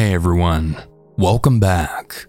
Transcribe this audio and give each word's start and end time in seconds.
Hey 0.00 0.14
everyone, 0.14 0.82
welcome 1.18 1.60
back. 1.60 2.24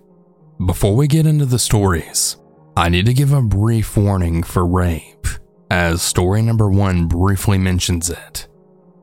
Before 0.66 0.94
we 0.94 1.08
get 1.08 1.26
into 1.26 1.46
the 1.46 1.58
stories, 1.58 2.36
I 2.76 2.90
need 2.90 3.06
to 3.06 3.14
give 3.14 3.32
a 3.32 3.42
brief 3.42 3.96
warning 3.96 4.44
for 4.44 4.66
rape, 4.66 5.26
as 5.70 6.02
story 6.02 6.42
number 6.42 6.70
one 6.70 7.08
briefly 7.08 7.58
mentions 7.58 8.10
it. 8.10 8.50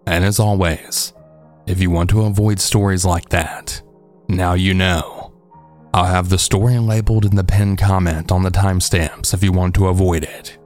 And 0.07 0.23
as 0.23 0.39
always, 0.39 1.15
if 1.67 1.81
you 1.81 1.91
want 1.91 2.11
to 2.11 2.27
avoid 2.27 2.61
stories 2.61 3.07
like 3.07 3.31
that, 3.31 3.81
now 4.29 4.53
you 4.53 4.75
know. 4.75 5.33
I'll 5.95 6.05
have 6.05 6.29
the 6.29 6.39
story 6.39 6.79
labeled 6.79 7.25
in 7.25 7.37
the 7.37 7.45
pinned 7.45 7.79
comment 7.79 8.31
on 8.31 8.43
the 8.43 8.51
timestamps 8.51 9.33
if 9.33 9.43
you 9.43 9.51
want 9.51 9.77
to 9.77 9.89
avoid 9.89 10.25
it. 10.25 10.59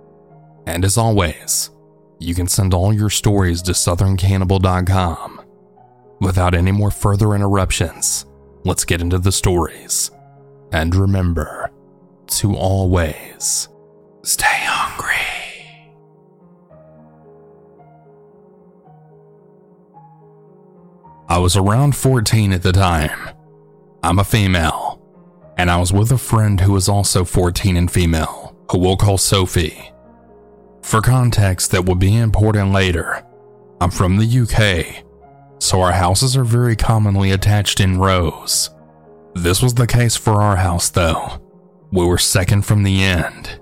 And 0.66 0.84
as 0.84 0.98
always, 0.98 1.70
you 2.18 2.34
can 2.34 2.48
send 2.48 2.74
all 2.74 2.92
your 2.92 3.10
stories 3.10 3.62
to 3.62 3.70
southerncannibal.com. 3.70 5.41
Without 6.23 6.54
any 6.54 6.70
more 6.70 6.93
further 6.93 7.34
interruptions, 7.34 8.27
let's 8.62 8.84
get 8.84 9.00
into 9.00 9.18
the 9.18 9.32
stories. 9.32 10.13
And 10.71 10.94
remember 10.94 11.68
to 12.29 12.54
always 12.54 13.68
stay 14.22 14.46
hungry. 14.46 15.16
I 21.29 21.39
was 21.39 21.57
around 21.57 21.96
14 21.96 22.52
at 22.52 22.63
the 22.63 22.71
time. 22.71 23.30
I'm 24.04 24.21
a 24.21 24.25
female, 24.25 25.02
and 25.58 25.72
I 25.72 25.80
was 25.80 25.93
with 25.93 26.13
a 26.13 26.18
friend 26.18 26.61
who 26.61 26.72
was 26.75 26.89
also 26.89 27.25
14 27.25 27.77
and 27.77 27.91
female, 27.91 28.57
who 28.71 28.79
we'll 28.79 28.96
call 28.96 29.18
Sophie. 29.18 29.91
For 30.82 31.00
context 31.00 31.72
that 31.72 31.85
will 31.85 31.96
be 31.96 32.16
important 32.16 32.70
later, 32.70 33.27
I'm 33.80 33.91
from 33.91 34.19
the 34.19 34.41
UK, 34.42 35.05
so 35.62 35.80
our 35.80 35.92
houses 35.92 36.36
are 36.36 36.42
very 36.42 36.75
commonly 36.75 37.30
attached 37.30 37.78
in 37.78 38.00
rows. 38.00 38.69
This 39.34 39.62
was 39.62 39.75
the 39.75 39.86
case 39.86 40.16
for 40.16 40.42
our 40.42 40.56
house 40.56 40.91
though. 40.91 41.41
We 41.92 42.05
were 42.05 42.18
second 42.18 42.62
from 42.62 42.82
the 42.82 43.00
end. 43.00 43.60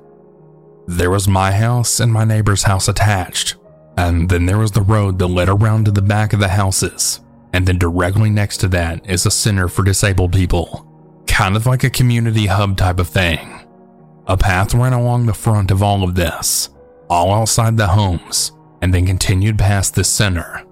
There 0.86 1.10
was 1.10 1.28
my 1.28 1.52
house 1.52 2.00
and 2.00 2.10
my 2.10 2.24
neighbor's 2.24 2.62
house 2.62 2.88
attached, 2.88 3.56
and 3.98 4.30
then 4.30 4.46
there 4.46 4.56
was 4.56 4.72
the 4.72 4.80
road 4.80 5.18
that 5.18 5.26
led 5.26 5.50
around 5.50 5.84
to 5.84 5.90
the 5.90 6.00
back 6.00 6.32
of 6.32 6.40
the 6.40 6.48
houses, 6.48 7.20
and 7.52 7.66
then 7.66 7.76
directly 7.76 8.30
next 8.30 8.56
to 8.58 8.68
that 8.68 9.06
is 9.08 9.26
a 9.26 9.30
center 9.30 9.68
for 9.68 9.82
disabled 9.82 10.32
people, 10.32 11.22
kind 11.26 11.54
of 11.54 11.66
like 11.66 11.84
a 11.84 11.90
community 11.90 12.46
hub 12.46 12.78
type 12.78 12.98
of 12.98 13.08
thing. 13.08 13.60
A 14.26 14.38
path 14.38 14.72
ran 14.72 14.94
along 14.94 15.26
the 15.26 15.34
front 15.34 15.70
of 15.70 15.82
all 15.82 16.02
of 16.02 16.14
this, 16.14 16.70
all 17.10 17.34
outside 17.34 17.76
the 17.76 17.88
homes, 17.88 18.52
and 18.80 18.94
then 18.94 19.04
continued 19.04 19.58
past 19.58 19.94
the 19.94 20.02
center. 20.02 20.64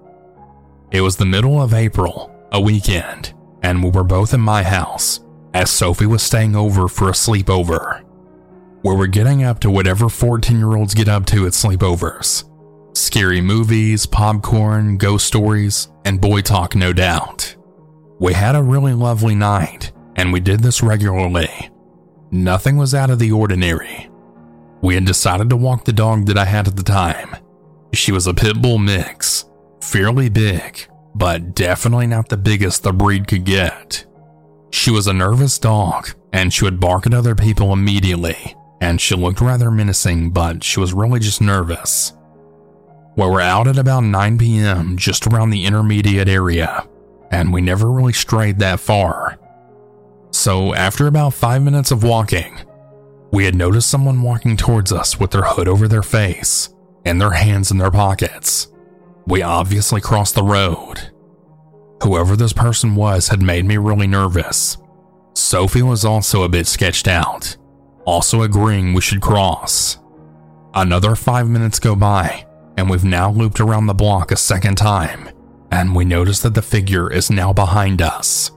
It 0.91 1.01
was 1.01 1.17
the 1.17 1.25
middle 1.25 1.61
of 1.61 1.73
April, 1.73 2.35
a 2.51 2.59
weekend, 2.59 3.33
and 3.61 3.83
we 3.83 3.89
were 3.89 4.03
both 4.03 4.33
in 4.33 4.41
my 4.41 4.63
house, 4.63 5.19
as 5.53 5.69
Sophie 5.69 6.05
was 6.05 6.23
staying 6.23 6.55
over 6.55 6.87
for 6.87 7.09
a 7.09 7.13
sleepover. 7.13 8.03
We 8.83 8.95
were 8.95 9.07
getting 9.07 9.43
up 9.43 9.59
to 9.59 9.69
whatever 9.69 10.09
14 10.09 10.57
year 10.57 10.75
olds 10.75 10.93
get 10.93 11.07
up 11.07 11.25
to 11.27 11.45
at 11.45 11.53
sleepovers 11.53 12.45
scary 12.95 13.41
movies, 13.41 14.05
popcorn, 14.05 14.97
ghost 14.97 15.25
stories, 15.25 15.89
and 16.05 16.19
boy 16.19 16.41
talk, 16.41 16.75
no 16.75 16.93
doubt. 16.93 17.55
We 18.19 18.33
had 18.33 18.55
a 18.55 18.61
really 18.63 18.93
lovely 18.93 19.35
night, 19.35 19.91
and 20.15 20.33
we 20.33 20.39
did 20.39 20.59
this 20.59 20.83
regularly. 20.83 21.69
Nothing 22.29 22.77
was 22.77 22.93
out 22.93 23.09
of 23.09 23.17
the 23.17 23.31
ordinary. 23.31 24.09
We 24.81 24.95
had 24.95 25.05
decided 25.05 25.49
to 25.49 25.57
walk 25.57 25.85
the 25.85 25.93
dog 25.93 26.25
that 26.27 26.37
I 26.37 26.45
had 26.45 26.67
at 26.67 26.75
the 26.75 26.83
time. 26.83 27.35
She 27.93 28.11
was 28.11 28.27
a 28.27 28.33
pit 28.33 28.61
bull 28.61 28.77
mix, 28.77 29.45
fairly 29.81 30.29
big, 30.29 30.87
but 31.15 31.55
definitely 31.55 32.07
not 32.07 32.29
the 32.29 32.37
biggest 32.37 32.83
the 32.83 32.93
breed 32.93 33.27
could 33.27 33.45
get. 33.45 34.05
She 34.71 34.91
was 34.91 35.07
a 35.07 35.13
nervous 35.13 35.57
dog, 35.57 36.09
and 36.31 36.53
she 36.53 36.63
would 36.63 36.79
bark 36.79 37.05
at 37.05 37.13
other 37.13 37.35
people 37.35 37.73
immediately, 37.73 38.55
and 38.81 39.01
she 39.01 39.15
looked 39.15 39.41
rather 39.41 39.71
menacing, 39.71 40.31
but 40.31 40.63
she 40.63 40.79
was 40.79 40.93
really 40.93 41.19
just 41.19 41.41
nervous. 41.41 42.13
We 43.17 43.25
were 43.25 43.41
out 43.41 43.67
at 43.67 43.77
about 43.77 44.03
9 44.03 44.37
p.m., 44.37 44.97
just 44.97 45.27
around 45.27 45.49
the 45.49 45.65
intermediate 45.65 46.29
area, 46.29 46.87
and 47.31 47.51
we 47.51 47.61
never 47.61 47.91
really 47.91 48.13
strayed 48.13 48.59
that 48.59 48.79
far. 48.79 49.37
So, 50.31 50.73
after 50.75 51.07
about 51.07 51.33
five 51.33 51.63
minutes 51.63 51.91
of 51.91 52.03
walking, 52.03 52.59
we 53.31 53.45
had 53.45 53.55
noticed 53.55 53.89
someone 53.89 54.21
walking 54.21 54.55
towards 54.57 54.91
us 54.91 55.19
with 55.19 55.31
their 55.31 55.43
hood 55.43 55.67
over 55.67 55.87
their 55.87 56.03
face 56.03 56.69
and 57.05 57.19
their 57.19 57.31
hands 57.31 57.71
in 57.71 57.77
their 57.77 57.91
pockets. 57.91 58.67
We 59.29 59.43
obviously 59.43 60.01
crossed 60.01 60.33
the 60.33 60.41
road. 60.41 61.11
Whoever 62.01 62.35
this 62.35 62.51
person 62.51 62.95
was 62.95 63.27
had 63.27 63.43
made 63.43 63.63
me 63.63 63.77
really 63.77 64.07
nervous. 64.07 64.75
Sophie 65.35 65.83
was 65.83 66.03
also 66.03 66.41
a 66.41 66.49
bit 66.49 66.65
sketched 66.65 67.07
out, 67.07 67.55
also 68.05 68.41
agreeing 68.41 68.91
we 68.91 69.01
should 69.01 69.21
cross. 69.21 69.99
Another 70.73 71.15
five 71.15 71.47
minutes 71.47 71.77
go 71.77 71.95
by, 71.95 72.47
and 72.75 72.89
we've 72.89 73.03
now 73.03 73.29
looped 73.31 73.59
around 73.59 73.85
the 73.85 73.93
block 73.93 74.31
a 74.31 74.35
second 74.35 74.77
time, 74.77 75.29
and 75.69 75.95
we 75.95 76.05
notice 76.05 76.39
that 76.39 76.55
the 76.55 76.63
figure 76.63 77.13
is 77.13 77.29
now 77.29 77.53
behind 77.53 78.01
us. 78.01 78.49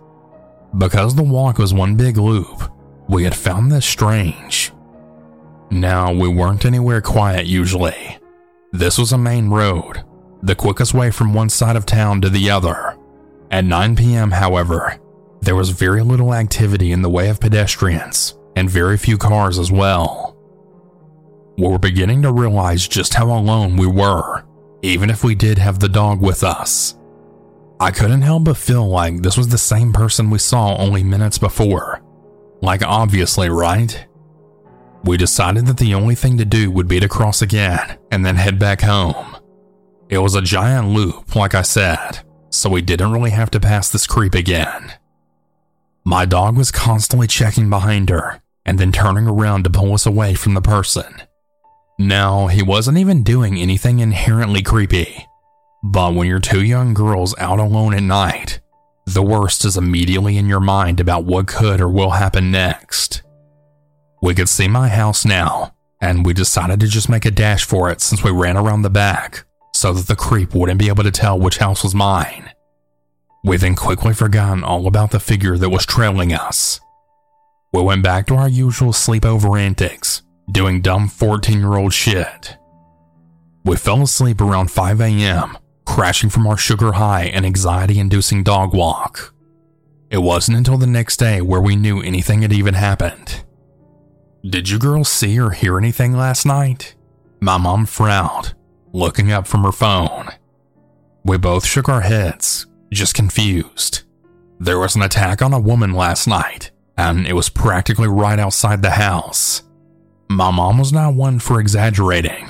Because 0.79 1.15
the 1.15 1.23
walk 1.23 1.59
was 1.59 1.75
one 1.75 1.97
big 1.97 2.17
loop, 2.17 2.73
we 3.11 3.25
had 3.25 3.35
found 3.35 3.71
this 3.71 3.85
strange. 3.85 4.73
Now, 5.71 6.15
we 6.15 6.29
weren't 6.29 6.65
anywhere 6.65 7.03
quiet 7.03 7.45
usually. 7.45 8.19
This 8.73 8.97
was 8.97 9.13
a 9.13 9.19
main 9.19 9.51
road, 9.51 10.03
the 10.43 10.55
quickest 10.55 10.93
way 10.93 11.11
from 11.11 11.35
one 11.35 11.49
side 11.49 11.77
of 11.77 11.87
town 11.87 12.21
to 12.21 12.29
the 12.29 12.51
other. 12.51 12.97
At 13.51 13.65
9 13.65 13.97
p.m., 13.97 14.31
however, 14.31 14.99
there 15.41 15.57
was 15.57 15.71
very 15.71 16.03
little 16.03 16.35
activity 16.35 16.93
in 16.93 17.03
the 17.03 17.11
way 17.11 17.29
of 17.29 17.41
pedestrians 17.41 18.37
and 18.57 18.69
very 18.69 18.97
few 18.97 19.19
cars 19.19 19.59
as 19.59 19.71
well. 19.71 20.37
We 21.59 21.69
were 21.69 21.79
beginning 21.79 22.23
to 22.23 22.33
realize 22.33 22.89
just 22.89 23.15
how 23.15 23.27
alone 23.27 23.77
we 23.77 23.87
were, 23.87 24.45
even 24.83 25.11
if 25.11 25.23
we 25.23 25.35
did 25.35 25.59
have 25.59 25.79
the 25.79 25.89
dog 25.89 26.21
with 26.21 26.43
us. 26.43 26.97
I 27.79 27.91
couldn't 27.91 28.23
help 28.23 28.45
but 28.45 28.57
feel 28.57 28.89
like 28.89 29.23
this 29.23 29.37
was 29.37 29.49
the 29.49 29.59
same 29.59 29.93
person 29.93 30.31
we 30.31 30.39
saw 30.39 30.77
only 30.77 31.03
minutes 31.03 31.39
before. 31.39 32.01
Like, 32.61 32.83
obviously, 32.83 33.49
right? 33.49 34.07
We 35.05 35.17
decided 35.17 35.67
that 35.67 35.79
the 35.79 35.95
only 35.95 36.15
thing 36.15 36.39
to 36.39 36.45
do 36.45 36.71
would 36.71 36.87
be 36.87 37.01
to 37.01 37.09
cross 37.09 37.43
again 37.43 37.99
and 38.13 38.25
then 38.25 38.37
head 38.37 38.59
back 38.59 38.81
home. 38.83 39.32
It 40.13 40.19
was 40.19 40.35
a 40.35 40.43
giant 40.43 40.89
loop, 40.89 41.35
like 41.35 41.55
I 41.55 41.63
said, 41.63 42.21
so 42.51 42.69
we 42.69 42.83
didn't 42.83 43.13
really 43.13 43.31
have 43.31 43.51
to 43.53 43.59
pass 43.59 43.89
this 43.89 44.07
creep 44.07 44.35
again. 44.35 44.93
My 46.05 46.27
dog 46.27 46.55
was 46.55 46.71
constantly 46.71 47.27
checking 47.27 47.71
behind 47.71 48.11
her 48.11 48.43
and 48.67 48.79
then 48.79 48.93
turning 48.93 49.27
around 49.27 49.65
to 49.65 49.71
pull 49.71 49.95
us 49.95 50.05
away 50.05 50.35
from 50.35 50.53
the 50.53 50.61
person. 50.61 51.23
Now, 51.99 52.49
he 52.49 52.63
wasn't 52.63 52.99
even 52.99 53.23
doing 53.23 53.57
anything 53.57 54.01
inherently 54.01 54.61
creepy, 54.61 55.27
but 55.83 56.13
when 56.13 56.29
you're 56.29 56.41
two 56.41 56.63
young 56.63 56.93
girls 56.93 57.35
out 57.39 57.59
alone 57.59 57.95
at 57.95 58.03
night, 58.03 58.61
the 59.07 59.23
worst 59.23 59.65
is 59.65 59.79
immediately 59.79 60.37
in 60.37 60.47
your 60.47 60.61
mind 60.61 61.01
about 61.01 61.25
what 61.25 61.47
could 61.47 61.81
or 61.81 61.89
will 61.89 62.11
happen 62.11 62.51
next. 62.51 63.23
We 64.21 64.35
could 64.35 64.51
see 64.51 64.69
my 64.69 64.89
house 64.89 65.25
now, 65.25 65.75
and 66.03 66.27
we 66.27 66.35
decided 66.35 66.81
to 66.81 66.87
just 66.87 67.09
make 67.09 67.25
a 67.25 67.31
dash 67.31 67.65
for 67.65 67.91
it 67.91 68.03
since 68.03 68.23
we 68.23 68.31
ran 68.31 68.59
around 68.59 68.83
the 68.83 68.91
back 68.91 69.47
so 69.83 69.93
that 69.93 70.07
the 70.07 70.15
creep 70.15 70.55
wouldn't 70.55 70.79
be 70.79 70.87
able 70.87 71.03
to 71.03 71.11
tell 71.11 71.37
which 71.37 71.59
house 71.59 71.83
was 71.83 71.93
mine. 71.93 72.53
We 73.43 73.57
then 73.57 73.75
quickly 73.75 74.15
forgot 74.15 74.63
all 74.63 74.87
about 74.87 75.11
the 75.11 75.19
figure 75.19 75.59
that 75.59 75.71
was 75.71 75.85
trailing 75.85 76.33
us. 76.33 76.79
We 77.73 77.83
went 77.83 78.05
back 78.05 78.29
to 78.29 78.37
our 78.37 78.49
usual 78.49 78.93
sleepover 78.93 79.61
antics, 79.61 80.23
doing 80.49 80.83
dumb 80.83 81.09
14 81.09 81.59
year 81.59 81.77
old 81.77 81.93
shit. 81.93 82.57
We 83.65 83.77
fell 83.77 84.01
asleep 84.03 84.41
around 84.41 84.71
5 84.71 85.01
a.m., 85.01 85.59
crashing 85.85 86.31
from 86.31 86.47
our 86.47 86.57
sugar 86.57 86.93
high 86.93 87.25
and 87.25 87.45
anxiety 87.45 87.99
inducing 87.99 88.45
dog 88.45 88.73
walk. 88.73 89.35
It 90.11 90.19
wasn't 90.19 90.59
until 90.59 90.79
the 90.79 90.87
next 90.87 91.17
day 91.17 91.41
where 91.41 91.61
we 91.61 91.75
knew 91.75 92.01
anything 92.01 92.43
had 92.43 92.53
even 92.53 92.75
happened. 92.75 93.43
Did 94.49 94.69
you 94.69 94.79
girls 94.79 95.09
see 95.09 95.41
or 95.41 95.51
hear 95.51 95.77
anything 95.77 96.17
last 96.17 96.47
night? 96.47 96.95
My 97.41 97.57
mom 97.59 97.87
frowned, 97.87 98.55
looking 98.93 99.33
up 99.33 99.47
from 99.47 99.63
her 99.63 99.73
phone. 99.73 100.29
We 101.25 101.39
both 101.39 101.65
shook 101.65 101.89
our 101.89 102.03
heads, 102.03 102.67
just 102.93 103.15
confused. 103.15 104.03
There 104.59 104.79
was 104.79 104.95
an 104.95 105.03
attack 105.03 105.43
on 105.43 105.53
a 105.53 105.61
woman 105.61 105.93
last 105.93 106.27
night, 106.27 106.71
and 106.97 107.27
it 107.27 107.33
was 107.33 107.49
practically 107.49 108.09
right 108.09 108.39
outside 108.39 108.83
the 108.83 108.91
house. 108.91 109.63
My 110.29 110.51
mom 110.51 110.79
was 110.79 110.93
not 110.93 111.15
one 111.15 111.39
for 111.39 111.61
exaggerating, 111.61 112.49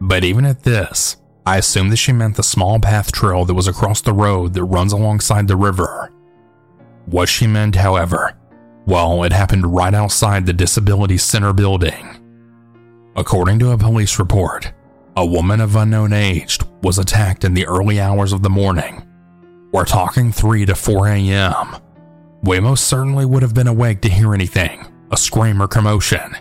but 0.00 0.24
even 0.24 0.44
at 0.44 0.62
this, 0.62 1.16
I 1.46 1.56
assumed 1.58 1.92
that 1.92 1.96
she 1.96 2.12
meant 2.12 2.36
the 2.36 2.42
small 2.42 2.78
path 2.78 3.10
trail 3.10 3.44
that 3.44 3.54
was 3.54 3.68
across 3.68 4.00
the 4.00 4.12
road 4.12 4.54
that 4.54 4.64
runs 4.64 4.92
alongside 4.92 5.48
the 5.48 5.56
river. 5.56 6.12
What 7.06 7.28
she 7.28 7.46
meant, 7.46 7.74
however, 7.74 8.34
well, 8.86 9.22
it 9.24 9.32
happened 9.32 9.74
right 9.74 9.94
outside 9.94 10.46
the 10.46 10.52
Disability 10.52 11.18
Center 11.18 11.52
building. 11.52 12.16
According 13.16 13.58
to 13.60 13.70
a 13.70 13.78
police 13.78 14.18
report, 14.18 14.72
a 15.18 15.26
woman 15.26 15.60
of 15.60 15.74
unknown 15.74 16.12
age 16.12 16.60
was 16.80 16.96
attacked 16.96 17.42
in 17.42 17.52
the 17.52 17.66
early 17.66 18.00
hours 18.00 18.32
of 18.32 18.40
the 18.40 18.48
morning. 18.48 19.04
We're 19.72 19.84
talking 19.84 20.30
3 20.30 20.64
to 20.66 20.76
4 20.76 21.08
a.m., 21.08 21.76
We 22.44 22.60
most 22.60 22.86
certainly 22.86 23.26
would 23.26 23.42
have 23.42 23.52
been 23.52 23.66
awake 23.66 24.00
to 24.02 24.08
hear 24.08 24.32
anything, 24.32 24.86
a 25.10 25.16
scream 25.16 25.60
or 25.60 25.66
commotion, 25.66 26.36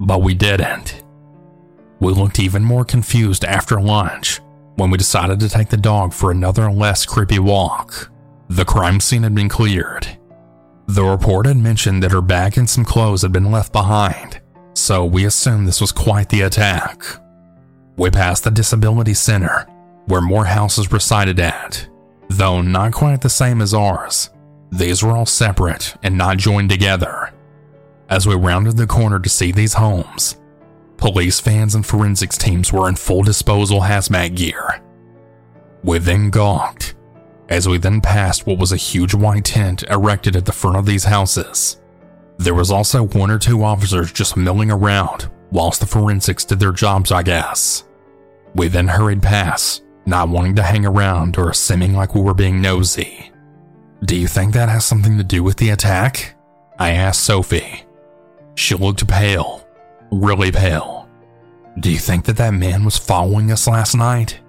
but 0.00 0.22
we 0.22 0.32
didn't. 0.32 1.04
We 2.00 2.14
looked 2.14 2.38
even 2.38 2.64
more 2.64 2.86
confused 2.86 3.44
after 3.44 3.78
lunch 3.78 4.40
when 4.76 4.88
we 4.88 4.96
decided 4.96 5.38
to 5.40 5.50
take 5.50 5.68
the 5.68 5.76
dog 5.76 6.14
for 6.14 6.30
another 6.30 6.72
less 6.72 7.04
creepy 7.04 7.38
walk. 7.38 8.10
The 8.48 8.64
crime 8.64 9.00
scene 9.00 9.24
had 9.24 9.34
been 9.34 9.50
cleared. 9.50 10.08
The 10.86 11.04
report 11.04 11.44
had 11.44 11.58
mentioned 11.58 12.02
that 12.02 12.12
her 12.12 12.22
bag 12.22 12.56
and 12.56 12.68
some 12.68 12.86
clothes 12.86 13.20
had 13.20 13.32
been 13.32 13.50
left 13.50 13.74
behind, 13.74 14.40
so 14.72 15.04
we 15.04 15.26
assumed 15.26 15.68
this 15.68 15.82
was 15.82 15.92
quite 15.92 16.30
the 16.30 16.40
attack. 16.40 17.04
We 17.96 18.10
passed 18.10 18.44
the 18.44 18.50
disability 18.50 19.14
center, 19.14 19.66
where 20.06 20.20
more 20.20 20.46
houses 20.46 20.90
resided 20.90 21.38
at, 21.38 21.86
though 22.28 22.62
not 22.62 22.92
quite 22.92 23.20
the 23.20 23.28
same 23.28 23.60
as 23.60 23.74
ours. 23.74 24.30
These 24.70 25.02
were 25.02 25.12
all 25.12 25.26
separate 25.26 25.94
and 26.02 26.16
not 26.16 26.38
joined 26.38 26.70
together. 26.70 27.32
As 28.08 28.26
we 28.26 28.34
rounded 28.34 28.76
the 28.76 28.86
corner 28.86 29.18
to 29.18 29.28
see 29.28 29.52
these 29.52 29.74
homes, 29.74 30.40
police 30.96 31.40
vans 31.40 31.74
and 31.74 31.84
forensics 31.84 32.38
teams 32.38 32.72
were 32.72 32.88
in 32.88 32.96
full 32.96 33.22
disposal 33.22 33.80
hazmat 33.80 34.34
gear. 34.36 34.82
We 35.84 35.98
then 35.98 36.30
gawked 36.30 36.94
as 37.48 37.68
we 37.68 37.76
then 37.76 38.00
passed 38.00 38.46
what 38.46 38.58
was 38.58 38.72
a 38.72 38.76
huge 38.76 39.14
white 39.14 39.44
tent 39.44 39.82
erected 39.90 40.36
at 40.36 40.46
the 40.46 40.52
front 40.52 40.78
of 40.78 40.86
these 40.86 41.04
houses. 41.04 41.80
There 42.38 42.54
was 42.54 42.70
also 42.70 43.02
one 43.02 43.30
or 43.30 43.38
two 43.38 43.62
officers 43.62 44.10
just 44.10 44.38
milling 44.38 44.70
around 44.70 45.30
whilst 45.52 45.80
the 45.80 45.86
forensics 45.86 46.44
did 46.44 46.58
their 46.58 46.72
jobs, 46.72 47.12
I 47.12 47.22
guess. 47.22 47.84
We 48.54 48.68
then 48.68 48.88
hurried 48.88 49.22
past, 49.22 49.84
not 50.06 50.28
wanting 50.28 50.56
to 50.56 50.62
hang 50.62 50.84
around 50.84 51.38
or 51.38 51.52
seeming 51.52 51.94
like 51.94 52.14
we 52.14 52.22
were 52.22 52.34
being 52.34 52.60
nosy. 52.60 53.30
Do 54.04 54.16
you 54.16 54.26
think 54.26 54.54
that 54.54 54.68
has 54.68 54.84
something 54.84 55.16
to 55.18 55.24
do 55.24 55.44
with 55.44 55.58
the 55.58 55.70
attack? 55.70 56.34
I 56.78 56.90
asked 56.90 57.22
Sophie. 57.22 57.84
She 58.56 58.74
looked 58.74 59.06
pale, 59.06 59.66
really 60.10 60.50
pale. 60.50 61.08
Do 61.78 61.90
you 61.90 61.98
think 61.98 62.24
that 62.24 62.36
that 62.38 62.52
man 62.54 62.84
was 62.84 62.98
following 62.98 63.52
us 63.52 63.68
last 63.68 63.94
night? 63.94 64.40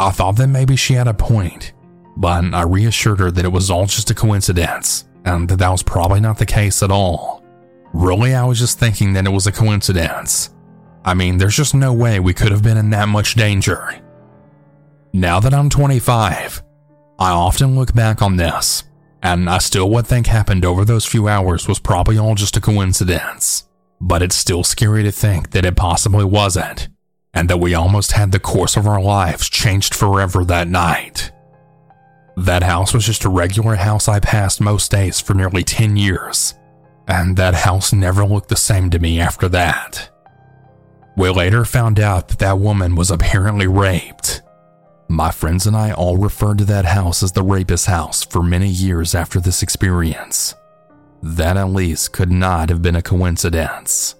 I 0.00 0.10
thought 0.10 0.36
that 0.36 0.48
maybe 0.48 0.76
she 0.76 0.94
had 0.94 1.08
a 1.08 1.14
point, 1.14 1.72
but 2.16 2.52
I 2.52 2.62
reassured 2.62 3.20
her 3.20 3.30
that 3.30 3.44
it 3.44 3.52
was 3.52 3.70
all 3.70 3.86
just 3.86 4.10
a 4.10 4.14
coincidence 4.14 5.04
and 5.24 5.48
that 5.48 5.58
that 5.58 5.70
was 5.70 5.82
probably 5.82 6.20
not 6.20 6.38
the 6.38 6.46
case 6.46 6.82
at 6.82 6.90
all. 6.90 7.35
Really, 7.92 8.34
I 8.34 8.44
was 8.44 8.58
just 8.58 8.78
thinking 8.78 9.12
that 9.14 9.26
it 9.26 9.30
was 9.30 9.46
a 9.46 9.52
coincidence. 9.52 10.50
I 11.04 11.14
mean, 11.14 11.38
there's 11.38 11.56
just 11.56 11.74
no 11.74 11.92
way 11.92 12.18
we 12.18 12.34
could 12.34 12.50
have 12.50 12.62
been 12.62 12.76
in 12.76 12.90
that 12.90 13.08
much 13.08 13.34
danger. 13.34 14.00
Now 15.12 15.40
that 15.40 15.54
I'm 15.54 15.70
25, 15.70 16.62
I 17.18 17.30
often 17.30 17.76
look 17.76 17.94
back 17.94 18.20
on 18.20 18.36
this, 18.36 18.84
and 19.22 19.48
I 19.48 19.58
still 19.58 19.88
would 19.90 20.06
think 20.06 20.26
happened 20.26 20.64
over 20.64 20.84
those 20.84 21.06
few 21.06 21.28
hours 21.28 21.68
was 21.68 21.78
probably 21.78 22.18
all 22.18 22.34
just 22.34 22.56
a 22.56 22.60
coincidence. 22.60 23.64
But 24.00 24.20
it's 24.20 24.36
still 24.36 24.62
scary 24.62 25.02
to 25.04 25.12
think 25.12 25.52
that 25.52 25.64
it 25.64 25.76
possibly 25.76 26.24
wasn't, 26.24 26.88
and 27.32 27.48
that 27.48 27.60
we 27.60 27.74
almost 27.74 28.12
had 28.12 28.32
the 28.32 28.40
course 28.40 28.76
of 28.76 28.86
our 28.86 29.00
lives 29.00 29.48
changed 29.48 29.94
forever 29.94 30.44
that 30.44 30.68
night. 30.68 31.30
That 32.36 32.62
house 32.62 32.92
was 32.92 33.06
just 33.06 33.24
a 33.24 33.30
regular 33.30 33.76
house 33.76 34.08
I 34.08 34.20
passed 34.20 34.60
most 34.60 34.90
days 34.90 35.20
for 35.20 35.32
nearly 35.32 35.62
10 35.62 35.96
years, 35.96 36.54
and 37.08 37.36
that 37.36 37.54
house 37.54 37.92
never 37.92 38.24
looked 38.24 38.48
the 38.48 38.56
same 38.56 38.90
to 38.90 38.98
me 38.98 39.20
after 39.20 39.48
that. 39.48 40.10
We 41.16 41.30
later 41.30 41.64
found 41.64 41.98
out 41.98 42.28
that 42.28 42.38
that 42.40 42.58
woman 42.58 42.94
was 42.94 43.10
apparently 43.10 43.66
raped. 43.66 44.42
My 45.08 45.30
friends 45.30 45.66
and 45.66 45.76
I 45.76 45.92
all 45.92 46.18
referred 46.18 46.58
to 46.58 46.64
that 46.66 46.84
house 46.84 47.22
as 47.22 47.32
the 47.32 47.42
rapist 47.42 47.86
house 47.86 48.24
for 48.24 48.42
many 48.42 48.68
years 48.68 49.14
after 49.14 49.40
this 49.40 49.62
experience. 49.62 50.54
That 51.22 51.56
at 51.56 51.70
least 51.70 52.12
could 52.12 52.30
not 52.30 52.68
have 52.68 52.82
been 52.82 52.96
a 52.96 53.02
coincidence. 53.02 54.16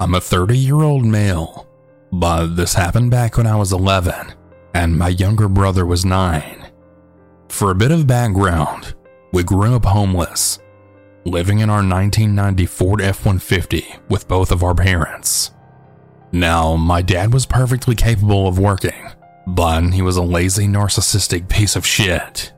I'm 0.00 0.14
a 0.14 0.20
30 0.20 0.58
year 0.58 0.82
old 0.82 1.04
male, 1.06 1.66
but 2.12 2.56
this 2.56 2.74
happened 2.74 3.10
back 3.10 3.36
when 3.36 3.46
I 3.46 3.56
was 3.56 3.72
11 3.72 4.34
and 4.74 4.98
my 4.98 5.08
younger 5.08 5.48
brother 5.48 5.86
was 5.86 6.04
9. 6.04 6.63
For 7.54 7.70
a 7.70 7.74
bit 7.76 7.92
of 7.92 8.08
background, 8.08 8.94
we 9.32 9.44
grew 9.44 9.76
up 9.76 9.84
homeless 9.84 10.58
living 11.24 11.60
in 11.60 11.70
our 11.70 11.86
1990 11.86 12.66
Ford 12.66 13.00
F 13.00 13.24
150 13.24 13.94
with 14.08 14.26
both 14.26 14.50
of 14.50 14.64
our 14.64 14.74
parents. 14.74 15.52
Now, 16.32 16.74
my 16.74 17.00
dad 17.00 17.32
was 17.32 17.46
perfectly 17.46 17.94
capable 17.94 18.48
of 18.48 18.58
working, 18.58 19.08
but 19.46 19.92
he 19.92 20.02
was 20.02 20.16
a 20.16 20.22
lazy, 20.22 20.66
narcissistic 20.66 21.48
piece 21.48 21.76
of 21.76 21.86
shit. 21.86 22.52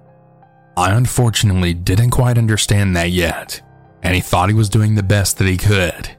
I 0.78 0.92
unfortunately 0.92 1.74
didn't 1.74 2.08
quite 2.08 2.38
understand 2.38 2.96
that 2.96 3.10
yet, 3.10 3.60
and 4.02 4.14
he 4.14 4.22
thought 4.22 4.48
he 4.48 4.54
was 4.54 4.70
doing 4.70 4.94
the 4.94 5.02
best 5.02 5.36
that 5.36 5.46
he 5.46 5.58
could. 5.58 6.16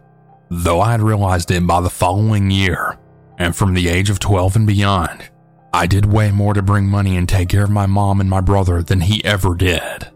Though 0.52 0.82
I 0.82 0.92
had 0.92 1.02
realized 1.02 1.50
it 1.50 1.66
by 1.66 1.82
the 1.82 1.90
following 1.90 2.52
year, 2.52 3.00
and 3.40 3.56
from 3.56 3.74
the 3.74 3.88
age 3.88 4.12
of 4.12 4.20
12 4.20 4.56
and 4.56 4.68
beyond, 4.68 5.32
I 5.78 5.86
did 5.86 6.12
way 6.12 6.32
more 6.32 6.56
to 6.56 6.64
bring 6.64 6.88
money 6.88 7.18
and 7.18 7.30
take 7.30 7.50
care 7.50 7.64
of 7.64 7.70
my 7.70 7.86
mom 7.86 8.20
and 8.20 8.28
my 8.28 8.42
brother 8.42 8.82
than 8.82 9.02
he 9.02 9.24
ever 9.24 9.54
did. 9.54 10.08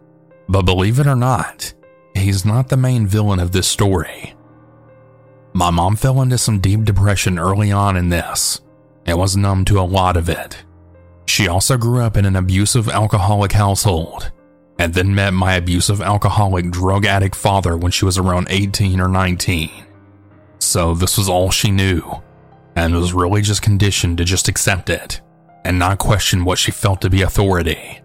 But 0.49 0.63
believe 0.63 0.97
it 0.97 1.05
or 1.05 1.15
not, 1.15 1.71
he's 2.15 2.43
not 2.43 2.69
the 2.69 2.77
main 2.77 3.05
villain 3.05 3.39
of 3.39 3.51
this 3.51 3.67
story. 3.67 4.33
My 5.53 5.69
mom 5.69 5.97
fell 5.97 6.19
into 6.23 6.39
some 6.39 6.61
deep 6.61 6.83
depression 6.83 7.37
early 7.37 7.71
on 7.71 7.95
in 7.95 8.09
this 8.09 8.59
and 9.05 9.19
was 9.19 9.37
numb 9.37 9.63
to 9.65 9.79
a 9.79 9.85
lot 9.85 10.17
of 10.17 10.29
it. 10.29 10.63
She 11.27 11.47
also 11.47 11.77
grew 11.77 12.01
up 12.01 12.17
in 12.17 12.25
an 12.25 12.35
abusive 12.35 12.89
alcoholic 12.89 13.51
household 13.51 14.31
and 14.79 14.95
then 14.95 15.13
met 15.13 15.31
my 15.31 15.53
abusive 15.53 16.01
alcoholic 16.01 16.71
drug 16.71 17.05
addict 17.05 17.35
father 17.35 17.77
when 17.77 17.91
she 17.91 18.03
was 18.05 18.17
around 18.17 18.47
18 18.49 18.99
or 18.99 19.07
19. 19.07 19.69
So 20.57 20.95
this 20.95 21.19
was 21.19 21.29
all 21.29 21.51
she 21.51 21.69
knew 21.69 22.23
and 22.75 22.95
was 22.95 23.13
really 23.13 23.43
just 23.43 23.61
conditioned 23.61 24.17
to 24.17 24.25
just 24.25 24.47
accept 24.47 24.89
it 24.89 25.21
and 25.65 25.77
not 25.77 25.99
question 25.99 26.45
what 26.45 26.57
she 26.57 26.71
felt 26.71 27.01
to 27.01 27.09
be 27.09 27.21
authority. 27.21 28.01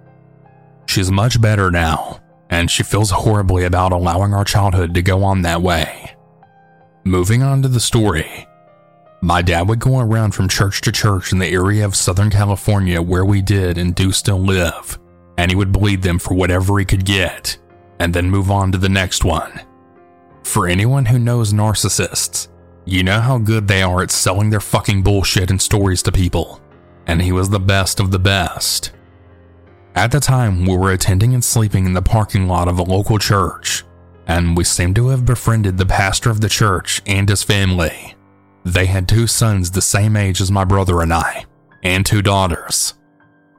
She's 0.86 1.10
much 1.10 1.40
better 1.40 1.70
now 1.70 2.20
and 2.50 2.70
she 2.70 2.82
feels 2.82 3.10
horribly 3.10 3.64
about 3.64 3.92
allowing 3.92 4.34
our 4.34 4.44
childhood 4.44 4.94
to 4.94 5.02
go 5.02 5.24
on 5.24 5.42
that 5.42 5.62
way. 5.62 6.12
Moving 7.04 7.42
on 7.42 7.62
to 7.62 7.68
the 7.68 7.80
story. 7.80 8.46
My 9.20 9.42
dad 9.42 9.68
would 9.68 9.78
go 9.78 9.98
around 9.98 10.32
from 10.32 10.48
church 10.48 10.80
to 10.82 10.92
church 10.92 11.32
in 11.32 11.38
the 11.38 11.48
area 11.48 11.84
of 11.84 11.96
Southern 11.96 12.30
California 12.30 13.00
where 13.00 13.24
we 13.24 13.42
did 13.42 13.78
and 13.78 13.94
do 13.94 14.12
still 14.12 14.38
live, 14.38 14.98
and 15.38 15.50
he 15.50 15.56
would 15.56 15.72
bleed 15.72 16.02
them 16.02 16.18
for 16.18 16.34
whatever 16.34 16.78
he 16.78 16.84
could 16.84 17.04
get, 17.04 17.56
and 17.98 18.14
then 18.14 18.30
move 18.30 18.50
on 18.50 18.70
to 18.72 18.78
the 18.78 18.88
next 18.88 19.24
one. 19.24 19.60
For 20.44 20.68
anyone 20.68 21.06
who 21.06 21.18
knows 21.18 21.52
narcissists, 21.52 22.48
you 22.84 23.02
know 23.02 23.20
how 23.20 23.38
good 23.38 23.66
they 23.66 23.82
are 23.82 24.02
at 24.02 24.12
selling 24.12 24.50
their 24.50 24.60
fucking 24.60 25.02
bullshit 25.02 25.50
and 25.50 25.60
stories 25.60 26.02
to 26.02 26.12
people, 26.12 26.60
and 27.06 27.22
he 27.22 27.32
was 27.32 27.50
the 27.50 27.60
best 27.60 28.00
of 28.00 28.10
the 28.10 28.18
best. 28.18 28.92
At 29.94 30.12
the 30.12 30.20
time, 30.20 30.66
we 30.66 30.76
were 30.76 30.92
attending 30.92 31.32
and 31.32 31.42
sleeping 31.42 31.86
in 31.86 31.94
the 31.94 32.02
parking 32.02 32.48
lot 32.48 32.68
of 32.68 32.78
a 32.78 32.82
local 32.82 33.18
church, 33.18 33.84
and 34.26 34.56
we 34.56 34.64
seemed 34.64 34.96
to 34.96 35.08
have 35.08 35.24
befriended 35.24 35.78
the 35.78 35.86
pastor 35.86 36.30
of 36.30 36.40
the 36.40 36.48
church 36.48 37.00
and 37.06 37.28
his 37.28 37.42
family. 37.42 38.14
They 38.64 38.86
had 38.86 39.08
two 39.08 39.26
sons 39.26 39.70
the 39.70 39.80
same 39.80 40.16
age 40.16 40.40
as 40.40 40.50
my 40.50 40.64
brother 40.64 41.00
and 41.00 41.14
I, 41.14 41.46
and 41.82 42.04
two 42.04 42.20
daughters. 42.20 42.94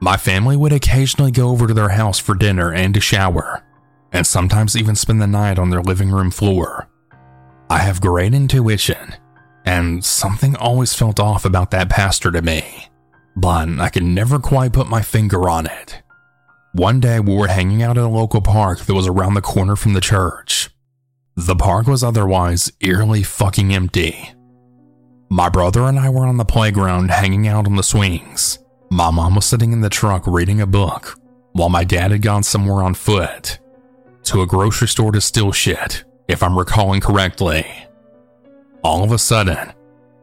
My 0.00 0.16
family 0.16 0.56
would 0.56 0.72
occasionally 0.72 1.32
go 1.32 1.48
over 1.48 1.66
to 1.66 1.74
their 1.74 1.88
house 1.88 2.18
for 2.18 2.34
dinner 2.34 2.72
and 2.72 2.94
to 2.94 3.00
shower, 3.00 3.64
and 4.12 4.26
sometimes 4.26 4.76
even 4.76 4.94
spend 4.94 5.20
the 5.20 5.26
night 5.26 5.58
on 5.58 5.70
their 5.70 5.82
living 5.82 6.10
room 6.10 6.30
floor. 6.30 6.88
I 7.68 7.78
have 7.78 8.00
great 8.00 8.32
intuition, 8.32 9.16
and 9.64 10.04
something 10.04 10.54
always 10.56 10.94
felt 10.94 11.18
off 11.18 11.44
about 11.44 11.70
that 11.72 11.90
pastor 11.90 12.30
to 12.30 12.42
me, 12.42 12.87
but 13.40 13.68
I 13.78 13.88
could 13.88 14.02
never 14.02 14.40
quite 14.40 14.72
put 14.72 14.88
my 14.88 15.00
finger 15.00 15.48
on 15.48 15.66
it. 15.66 16.02
One 16.72 16.98
day 16.98 17.20
we 17.20 17.34
were 17.34 17.46
hanging 17.46 17.82
out 17.82 17.96
at 17.96 18.04
a 18.04 18.08
local 18.08 18.40
park 18.40 18.80
that 18.80 18.94
was 18.94 19.06
around 19.06 19.34
the 19.34 19.40
corner 19.40 19.76
from 19.76 19.92
the 19.92 20.00
church. 20.00 20.70
The 21.36 21.54
park 21.54 21.86
was 21.86 22.02
otherwise 22.02 22.72
eerily 22.80 23.22
fucking 23.22 23.72
empty. 23.72 24.32
My 25.30 25.48
brother 25.48 25.82
and 25.84 25.98
I 25.98 26.10
were 26.10 26.26
on 26.26 26.36
the 26.36 26.44
playground 26.44 27.10
hanging 27.12 27.46
out 27.46 27.66
on 27.66 27.76
the 27.76 27.82
swings. 27.82 28.58
My 28.90 29.10
mom 29.10 29.36
was 29.36 29.44
sitting 29.44 29.72
in 29.72 29.82
the 29.82 29.88
truck 29.88 30.26
reading 30.26 30.60
a 30.60 30.66
book, 30.66 31.20
while 31.52 31.68
my 31.68 31.84
dad 31.84 32.10
had 32.10 32.22
gone 32.22 32.42
somewhere 32.42 32.82
on 32.82 32.94
foot. 32.94 33.58
To 34.24 34.42
a 34.42 34.46
grocery 34.46 34.88
store 34.88 35.12
to 35.12 35.20
steal 35.20 35.52
shit, 35.52 36.04
if 36.26 36.42
I'm 36.42 36.58
recalling 36.58 37.00
correctly. 37.00 37.66
All 38.82 39.04
of 39.04 39.12
a 39.12 39.18
sudden, 39.18 39.72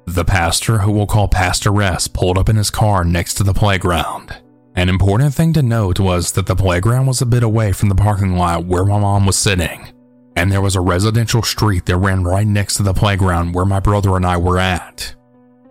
the 0.05 0.25
pastor 0.25 0.79
who 0.79 0.91
we'll 0.91 1.07
call 1.07 1.27
Pastor 1.27 1.81
S 1.81 2.07
pulled 2.07 2.37
up 2.37 2.49
in 2.49 2.55
his 2.55 2.69
car 2.69 3.03
next 3.03 3.35
to 3.35 3.43
the 3.43 3.53
playground. 3.53 4.35
An 4.75 4.89
important 4.89 5.33
thing 5.33 5.53
to 5.53 5.63
note 5.63 5.99
was 5.99 6.33
that 6.33 6.45
the 6.45 6.55
playground 6.55 7.07
was 7.07 7.21
a 7.21 7.25
bit 7.25 7.43
away 7.43 7.71
from 7.71 7.89
the 7.89 7.95
parking 7.95 8.35
lot 8.35 8.65
where 8.65 8.85
my 8.85 8.99
mom 8.99 9.25
was 9.25 9.37
sitting, 9.37 9.87
and 10.35 10.51
there 10.51 10.61
was 10.61 10.75
a 10.75 10.81
residential 10.81 11.41
street 11.41 11.85
that 11.85 11.97
ran 11.97 12.23
right 12.23 12.45
next 12.45 12.75
to 12.77 12.83
the 12.83 12.93
playground 12.93 13.53
where 13.55 13.65
my 13.65 13.79
brother 13.79 14.15
and 14.15 14.25
I 14.25 14.37
were 14.37 14.59
at. 14.59 15.15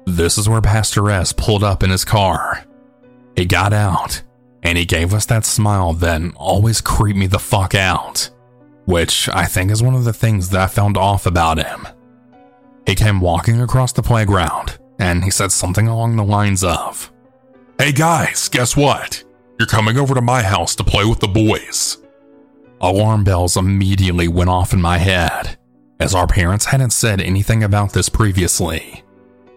This 0.06 0.36
is 0.36 0.48
where 0.48 0.60
Pastor 0.60 1.10
S 1.10 1.32
pulled 1.32 1.62
up 1.62 1.82
in 1.82 1.90
his 1.90 2.04
car. 2.04 2.64
He 3.36 3.44
got 3.44 3.72
out 3.72 4.22
and 4.62 4.78
he 4.78 4.84
gave 4.84 5.12
us 5.14 5.26
that 5.26 5.44
smile 5.44 5.92
that 5.94 6.22
always 6.36 6.80
creeped 6.80 7.18
me 7.18 7.26
the 7.26 7.38
fuck 7.38 7.74
out, 7.74 8.30
which 8.86 9.28
I 9.28 9.44
think 9.44 9.70
is 9.70 9.82
one 9.82 9.94
of 9.94 10.04
the 10.04 10.12
things 10.12 10.48
that 10.50 10.60
I 10.60 10.66
found 10.66 10.96
off 10.96 11.26
about 11.26 11.58
him. 11.58 11.86
He 12.86 12.94
came 12.94 13.20
walking 13.20 13.60
across 13.60 13.92
the 13.92 14.02
playground 14.02 14.78
and 14.98 15.24
he 15.24 15.30
said 15.30 15.52
something 15.52 15.88
along 15.88 16.16
the 16.16 16.24
lines 16.24 16.62
of, 16.62 17.12
Hey 17.78 17.92
guys, 17.92 18.48
guess 18.48 18.76
what? 18.76 19.24
You're 19.58 19.66
coming 19.66 19.98
over 19.98 20.14
to 20.14 20.20
my 20.20 20.42
house 20.42 20.74
to 20.76 20.84
play 20.84 21.04
with 21.04 21.20
the 21.20 21.28
boys. 21.28 21.98
Alarm 22.80 23.24
bells 23.24 23.56
immediately 23.56 24.28
went 24.28 24.50
off 24.50 24.72
in 24.72 24.82
my 24.82 24.98
head, 24.98 25.58
as 25.98 26.14
our 26.14 26.26
parents 26.26 26.66
hadn't 26.66 26.90
said 26.90 27.20
anything 27.20 27.62
about 27.62 27.92
this 27.92 28.08
previously. 28.08 29.04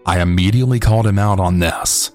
I 0.06 0.20
immediately 0.20 0.80
called 0.80 1.06
him 1.06 1.18
out 1.18 1.38
on 1.38 1.58
this. 1.58 2.12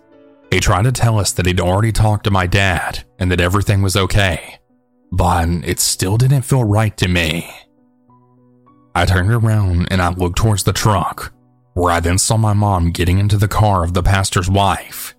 He 0.51 0.59
tried 0.59 0.83
to 0.83 0.91
tell 0.91 1.19
us 1.19 1.31
that 1.33 1.45
he'd 1.45 1.59
already 1.59 1.91
talked 1.91 2.23
to 2.23 2.31
my 2.31 2.47
dad 2.47 3.03
and 3.19 3.31
that 3.31 3.41
everything 3.41 3.81
was 3.81 3.95
okay, 3.95 4.57
but 5.11 5.47
it 5.63 5.79
still 5.79 6.17
didn't 6.17 6.41
feel 6.43 6.63
right 6.63 6.95
to 6.97 7.07
me. 7.07 7.49
I 8.95 9.05
turned 9.05 9.31
around 9.31 9.87
and 9.91 10.01
I 10.01 10.09
looked 10.09 10.37
towards 10.37 10.63
the 10.63 10.73
truck, 10.73 11.33
where 11.73 11.91
I 11.91 11.99
then 11.99 12.17
saw 12.17 12.37
my 12.37 12.53
mom 12.53 12.91
getting 12.91 13.19
into 13.19 13.37
the 13.37 13.47
car 13.47 13.83
of 13.83 13.93
the 13.93 14.03
pastor's 14.03 14.49
wife. 14.49 15.15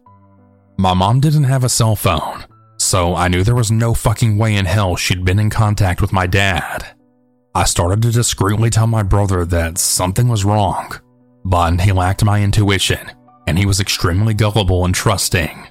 My 0.79 0.95
mom 0.95 1.21
didn't 1.21 1.45
have 1.45 1.65
a 1.65 1.69
cell 1.69 1.97
phone, 1.97 2.45
so 2.79 3.15
I 3.15 3.29
knew 3.29 3.43
there 3.43 3.55
was 3.55 3.71
no 3.71 3.95
fucking 3.95 4.39
way 4.39 4.57
in 4.57 4.67
hell 4.67 4.97
she'd 4.97 5.25
been 5.25 5.39
in 5.39 5.51
contact 5.51 6.01
with 6.01 6.13
my 6.13 6.27
dad. 6.27 6.87
I 7.55 7.65
started 7.65 8.03
to 8.03 8.11
discreetly 8.13 8.71
tell 8.71 8.87
my 8.87 9.03
brother 9.03 9.45
that 9.45 9.79
something 9.79 10.29
was 10.29 10.45
wrong, 10.45 10.93
but 11.45 11.81
he 11.81 11.93
lacked 11.93 12.25
my 12.25 12.43
intuition 12.43 13.11
and 13.47 13.59
he 13.59 13.67
was 13.67 13.81
extremely 13.81 14.35
gullible 14.35 14.85
and 14.85 14.95
trusting. 14.95 15.69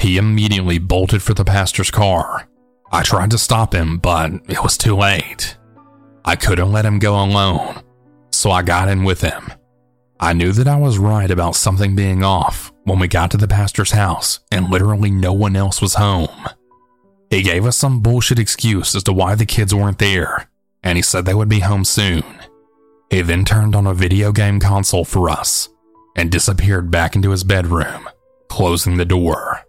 He 0.00 0.16
immediately 0.16 0.78
bolted 0.78 1.22
for 1.22 1.34
the 1.34 1.44
pastor's 1.44 1.90
car. 1.90 2.48
I 2.90 3.02
tried 3.02 3.30
to 3.30 3.38
stop 3.38 3.74
him, 3.74 3.98
but 3.98 4.32
it 4.48 4.62
was 4.62 4.76
too 4.76 4.96
late. 4.96 5.56
I 6.24 6.36
couldn't 6.36 6.72
let 6.72 6.84
him 6.84 6.98
go 6.98 7.22
alone, 7.22 7.82
so 8.30 8.50
I 8.50 8.62
got 8.62 8.88
in 8.88 9.04
with 9.04 9.20
him. 9.20 9.52
I 10.20 10.32
knew 10.34 10.52
that 10.52 10.68
I 10.68 10.76
was 10.76 10.98
right 10.98 11.30
about 11.30 11.56
something 11.56 11.96
being 11.96 12.22
off 12.22 12.72
when 12.84 13.00
we 13.00 13.08
got 13.08 13.32
to 13.32 13.36
the 13.36 13.48
pastor's 13.48 13.90
house 13.90 14.38
and 14.52 14.70
literally 14.70 15.10
no 15.10 15.32
one 15.32 15.56
else 15.56 15.82
was 15.82 15.94
home. 15.94 16.48
He 17.28 17.42
gave 17.42 17.66
us 17.66 17.76
some 17.76 18.00
bullshit 18.00 18.38
excuse 18.38 18.94
as 18.94 19.02
to 19.04 19.12
why 19.12 19.34
the 19.34 19.46
kids 19.46 19.74
weren't 19.74 19.98
there, 19.98 20.48
and 20.82 20.96
he 20.96 21.02
said 21.02 21.24
they 21.24 21.34
would 21.34 21.48
be 21.48 21.60
home 21.60 21.84
soon. 21.84 22.22
He 23.10 23.20
then 23.22 23.44
turned 23.44 23.74
on 23.74 23.86
a 23.86 23.94
video 23.94 24.32
game 24.32 24.60
console 24.60 25.04
for 25.04 25.28
us 25.28 25.68
and 26.14 26.30
disappeared 26.30 26.90
back 26.90 27.16
into 27.16 27.30
his 27.30 27.42
bedroom, 27.42 28.08
closing 28.48 28.96
the 28.96 29.04
door. 29.04 29.60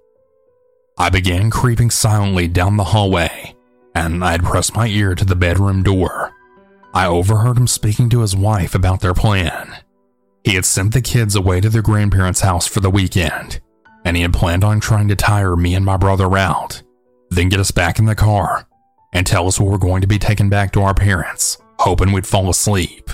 I 0.97 1.09
began 1.09 1.49
creeping 1.49 1.89
silently 1.89 2.47
down 2.47 2.77
the 2.77 2.83
hallway, 2.83 3.55
and 3.95 4.23
I 4.23 4.31
had 4.31 4.43
pressed 4.43 4.75
my 4.75 4.87
ear 4.87 5.15
to 5.15 5.25
the 5.25 5.35
bedroom 5.35 5.81
door. 5.83 6.31
I 6.93 7.07
overheard 7.07 7.57
him 7.57 7.67
speaking 7.67 8.09
to 8.09 8.21
his 8.21 8.35
wife 8.35 8.75
about 8.75 9.01
their 9.01 9.15
plan. 9.15 9.77
He 10.43 10.55
had 10.55 10.65
sent 10.65 10.93
the 10.93 11.01
kids 11.01 11.35
away 11.35 11.59
to 11.61 11.69
their 11.69 11.81
grandparents' 11.81 12.41
house 12.41 12.67
for 12.67 12.81
the 12.81 12.89
weekend, 12.89 13.61
and 14.05 14.15
he 14.15 14.21
had 14.21 14.33
planned 14.33 14.63
on 14.63 14.79
trying 14.79 15.07
to 15.07 15.15
tire 15.15 15.55
me 15.55 15.73
and 15.73 15.85
my 15.85 15.97
brother 15.97 16.37
out, 16.37 16.83
then 17.29 17.49
get 17.49 17.59
us 17.59 17.71
back 17.71 17.97
in 17.97 18.05
the 18.05 18.15
car 18.15 18.67
and 19.13 19.25
tell 19.25 19.47
us 19.47 19.59
we 19.59 19.69
were 19.69 19.77
going 19.77 20.01
to 20.01 20.07
be 20.07 20.19
taken 20.19 20.49
back 20.49 20.71
to 20.73 20.81
our 20.81 20.93
parents, 20.93 21.57
hoping 21.79 22.11
we'd 22.11 22.27
fall 22.27 22.49
asleep. 22.49 23.09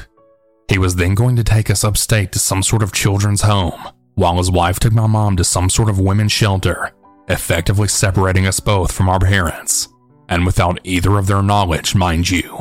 He 0.68 0.78
was 0.78 0.96
then 0.96 1.16
going 1.16 1.36
to 1.36 1.44
take 1.44 1.70
us 1.70 1.84
upstate 1.84 2.32
to 2.34 2.40
some 2.40 2.64
sort 2.64 2.84
of 2.84 2.94
children's 2.94 3.42
home, 3.42 3.90
while 4.16 4.38
his 4.38 4.52
wife 4.52 4.80
took 4.80 4.94
my 4.94 5.08
mom 5.08 5.38
to 5.38 5.44
some 5.44 5.70
sort 5.70 5.90
of 5.90 6.00
women's 6.00 6.32
shelter, 6.32 6.92
effectively 7.28 7.88
separating 7.88 8.46
us 8.46 8.60
both 8.60 8.92
from 8.92 9.10
our 9.10 9.20
parents, 9.20 9.88
and 10.28 10.46
without 10.46 10.80
either 10.84 11.18
of 11.18 11.28
their 11.28 11.44
knowledge, 11.44 11.96
mind 11.96 12.30
you. 12.30 12.60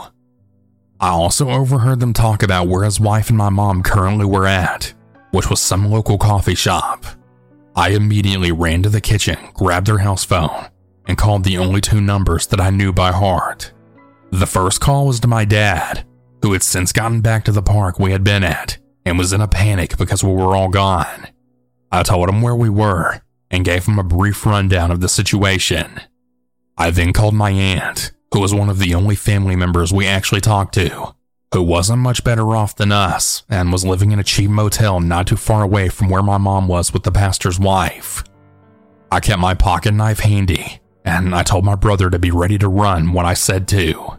I 1.01 1.11
also 1.11 1.49
overheard 1.51 2.01
them 2.01 2.13
talk 2.13 2.43
about 2.43 2.67
where 2.67 2.85
his 2.85 2.99
wife 2.99 3.29
and 3.29 3.39
my 3.39 3.51
mom 3.51 3.83
currently 3.83 4.27
were 4.27 4.47
at, 4.47 4.93
which 5.31 5.49
was 5.49 5.61
some 5.61 5.91
local 5.91 6.19
coffee 6.19 6.57
shop. 6.57 7.05
I 7.77 7.91
immediately 7.91 8.51
ran 8.51 8.83
to 8.83 8.89
the 8.89 9.01
kitchen, 9.01 9.39
grabbed 9.55 9.87
their 9.87 9.99
house 9.99 10.25
phone, 10.25 10.67
and 11.07 11.17
called 11.17 11.45
the 11.45 11.59
only 11.59 11.81
two 11.81 12.01
numbers 12.01 12.49
that 12.49 12.61
I 12.61 12.71
knew 12.71 12.93
by 12.93 13.13
heart. 13.13 13.73
The 14.33 14.47
first 14.47 14.81
call 14.81 15.07
was 15.07 15.21
to 15.21 15.29
my 15.29 15.45
dad, 15.45 16.05
who 16.43 16.53
had 16.53 16.65
since 16.65 16.93
gotten 16.93 17.21
back 17.21 17.45
to 17.45 17.53
the 17.53 17.63
park 17.63 17.99
we 17.99 18.11
had 18.11 18.25
been 18.25 18.43
at 18.43 18.79
and 19.05 19.17
was 19.17 19.33
in 19.33 19.41
a 19.41 19.49
panic 19.49 19.97
because 19.97 20.25
we 20.25 20.33
were 20.33 20.57
all 20.57 20.69
gone. 20.69 21.29
I 21.93 22.03
told 22.03 22.29
him 22.29 22.43
where 22.43 22.57
we 22.57 22.69
were 22.69 23.21
and 23.51 23.65
gave 23.65 23.87
him 23.87 23.99
a 23.99 24.05
brief 24.05 24.45
rundown 24.45 24.91
of 24.91 25.01
the 25.01 25.09
situation. 25.09 26.01
I 26.77 26.91
then 26.91 27.13
called 27.13 27.35
my 27.35 27.51
aunt, 27.51 28.13
who 28.33 28.41
was 28.41 28.55
one 28.55 28.69
of 28.69 28.79
the 28.79 28.95
only 28.95 29.15
family 29.15 29.57
members 29.57 29.93
we 29.93 30.07
actually 30.07 30.41
talked 30.41 30.75
to, 30.75 31.15
who 31.53 31.63
wasn't 31.63 31.99
much 31.99 32.25
better 32.25 32.55
off 32.55 32.77
than 32.77 32.93
us 32.93 33.43
and 33.49 33.73
was 33.73 33.85
living 33.85 34.13
in 34.13 34.19
a 34.19 34.25
cheap 34.25 34.51
motel 34.51 35.01
not 35.01 35.27
too 35.27 35.37
far 35.37 35.63
away 35.63 35.89
from 35.89 36.09
where 36.09 36.23
my 36.23 36.39
mom 36.39 36.69
was 36.69 36.93
with 36.93 37.05
the 37.05 37.13
pastor's 37.13 37.59
wife. 37.59 38.23
I 39.11 39.21
kept 39.21 39.41
my 39.41 39.55
pocket 39.55 39.93
knife 39.93 40.21
handy, 40.21 40.81
and 41.05 41.35
I 41.35 41.43
told 41.43 41.65
my 41.65 41.75
brother 41.75 42.11
to 42.11 42.19
be 42.19 42.31
ready 42.31 42.59
to 42.59 42.69
run 42.69 43.13
when 43.15 43.25
I 43.25 43.35
said 43.35 43.67
to. 43.69 44.19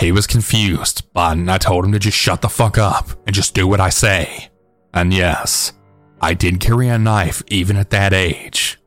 He 0.00 0.10
was 0.10 0.26
confused, 0.26 1.06
but 1.12 1.38
I 1.38 1.58
told 1.58 1.84
him 1.84 1.92
to 1.92 1.98
just 1.98 2.16
shut 2.16 2.40
the 2.40 2.48
fuck 2.48 2.78
up 2.78 3.10
and 3.26 3.34
just 3.34 3.54
do 3.54 3.68
what 3.68 3.80
I 3.80 3.90
say. 3.90 4.48
And 4.92 5.12
yes, 5.12 5.72
I 6.20 6.34
did 6.34 6.58
carry 6.58 6.88
a 6.88 6.98
knife 6.98 7.42
even 7.48 7.76
at 7.76 7.90
that 7.90 8.12
age. 8.12 8.78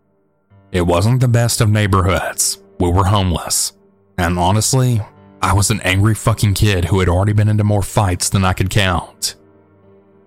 It 0.72 0.82
wasn't 0.82 1.22
the 1.22 1.28
best 1.28 1.62
of 1.62 1.70
neighborhoods. 1.70 2.62
We 2.80 2.90
were 2.92 3.06
homeless, 3.06 3.74
and 4.18 4.38
honestly, 4.38 5.02
I 5.42 5.54
was 5.54 5.70
an 5.70 5.82
angry 5.82 6.16
fucking 6.16 6.54
kid 6.54 6.86
who 6.86 7.00
had 7.00 7.10
already 7.10 7.34
been 7.34 7.50
into 7.50 7.64
more 7.64 7.84
fights 7.84 8.30
than 8.30 8.46
I 8.46 8.54
could 8.54 8.70
count. 8.70 9.36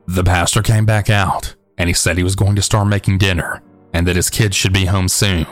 The 0.07 0.25
pastor 0.25 0.63
came 0.63 0.85
back 0.85 1.11
out, 1.11 1.55
and 1.79 1.89
he 1.89 1.95
said 1.95 2.17
he 2.17 2.23
was 2.23 2.37
going 2.37 2.57
to 2.57 2.63
start 2.63 2.87
making 2.87 3.19
dinner, 3.19 3.63
and 3.93 4.07
that 4.07 4.17
his 4.17 4.31
kids 4.31 4.57
should 4.57 4.73
be 4.73 4.85
home 4.85 5.09
soon. 5.09 5.47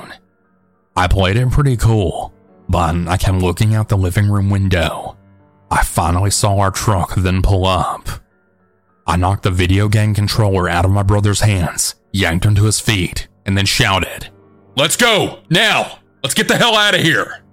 I 0.96 1.08
played 1.08 1.36
it 1.36 1.50
pretty 1.50 1.76
cool, 1.76 2.32
but 2.68 2.94
I 3.08 3.16
kept 3.16 3.38
looking 3.38 3.74
out 3.74 3.88
the 3.88 3.96
living 3.96 4.28
room 4.28 4.50
window. 4.50 5.16
I 5.70 5.82
finally 5.82 6.30
saw 6.30 6.58
our 6.58 6.70
truck 6.70 7.14
then 7.14 7.42
pull 7.42 7.66
up. 7.66 8.08
I 9.06 9.16
knocked 9.16 9.42
the 9.42 9.50
video 9.50 9.88
game 9.88 10.14
controller 10.14 10.68
out 10.68 10.84
of 10.84 10.90
my 10.90 11.02
brother's 11.02 11.40
hands, 11.40 11.94
yanked 12.12 12.44
him 12.44 12.54
to 12.54 12.64
his 12.64 12.80
feet, 12.80 13.28
and 13.44 13.56
then 13.56 13.66
shouted, 13.66 14.28
Let's 14.76 14.96
go! 14.96 15.40
Now! 15.50 15.98
Let's 16.22 16.34
get 16.34 16.48
the 16.48 16.56
hell 16.56 16.74
out 16.74 16.94
of 16.94 17.00
here! 17.00 17.43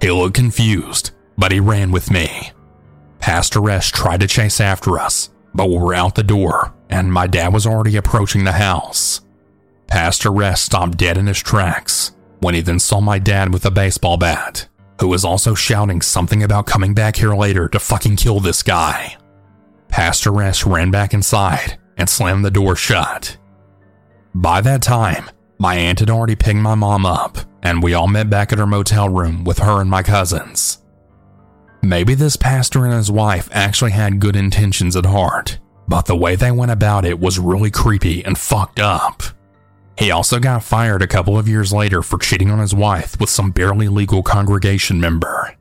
He 0.00 0.10
looked 0.10 0.34
confused, 0.34 1.12
but 1.38 1.52
he 1.52 1.60
ran 1.60 1.90
with 1.90 2.10
me. 2.10 2.52
Pastor 3.18 3.68
S 3.70 3.90
tried 3.90 4.20
to 4.20 4.26
chase 4.26 4.60
after 4.60 4.98
us, 4.98 5.30
but 5.54 5.68
we 5.68 5.78
were 5.78 5.94
out 5.94 6.14
the 6.14 6.22
door, 6.22 6.74
and 6.88 7.12
my 7.12 7.26
dad 7.26 7.52
was 7.52 7.66
already 7.66 7.96
approaching 7.96 8.44
the 8.44 8.52
house. 8.52 9.22
Pastor 9.86 10.42
S 10.42 10.62
stopped 10.62 10.98
dead 10.98 11.16
in 11.16 11.26
his 11.26 11.42
tracks 11.42 12.12
when 12.40 12.54
he 12.54 12.60
then 12.60 12.78
saw 12.78 13.00
my 13.00 13.18
dad 13.18 13.52
with 13.52 13.64
a 13.64 13.70
baseball 13.70 14.16
bat, 14.16 14.68
who 15.00 15.08
was 15.08 15.24
also 15.24 15.54
shouting 15.54 16.02
something 16.02 16.42
about 16.42 16.66
coming 16.66 16.94
back 16.94 17.16
here 17.16 17.34
later 17.34 17.68
to 17.68 17.78
fucking 17.78 18.16
kill 18.16 18.40
this 18.40 18.62
guy. 18.62 19.16
Pastor 19.88 20.42
S 20.42 20.66
ran 20.66 20.90
back 20.90 21.14
inside 21.14 21.78
and 21.96 22.08
slammed 22.08 22.44
the 22.44 22.50
door 22.50 22.76
shut. 22.76 23.38
By 24.34 24.60
that 24.60 24.82
time, 24.82 25.30
my 25.58 25.76
aunt 25.76 26.00
had 26.00 26.10
already 26.10 26.36
picked 26.36 26.58
my 26.58 26.74
mom 26.74 27.06
up 27.06 27.38
and 27.62 27.82
we 27.82 27.94
all 27.94 28.08
met 28.08 28.30
back 28.30 28.52
at 28.52 28.58
her 28.58 28.66
motel 28.66 29.08
room 29.08 29.44
with 29.44 29.58
her 29.58 29.80
and 29.80 29.90
my 29.90 30.02
cousins. 30.02 30.82
Maybe 31.82 32.14
this 32.14 32.36
pastor 32.36 32.84
and 32.84 32.94
his 32.94 33.10
wife 33.10 33.48
actually 33.52 33.92
had 33.92 34.18
good 34.18 34.34
intentions 34.34 34.96
at 34.96 35.06
heart, 35.06 35.58
but 35.86 36.06
the 36.06 36.16
way 36.16 36.34
they 36.34 36.50
went 36.50 36.72
about 36.72 37.04
it 37.04 37.20
was 37.20 37.38
really 37.38 37.70
creepy 37.70 38.24
and 38.24 38.36
fucked 38.36 38.80
up. 38.80 39.22
He 39.96 40.10
also 40.10 40.40
got 40.40 40.64
fired 40.64 41.00
a 41.00 41.06
couple 41.06 41.38
of 41.38 41.48
years 41.48 41.72
later 41.72 42.02
for 42.02 42.18
cheating 42.18 42.50
on 42.50 42.58
his 42.58 42.74
wife 42.74 43.18
with 43.20 43.30
some 43.30 43.52
barely 43.52 43.88
legal 43.88 44.22
congregation 44.22 45.00
member. 45.00 45.54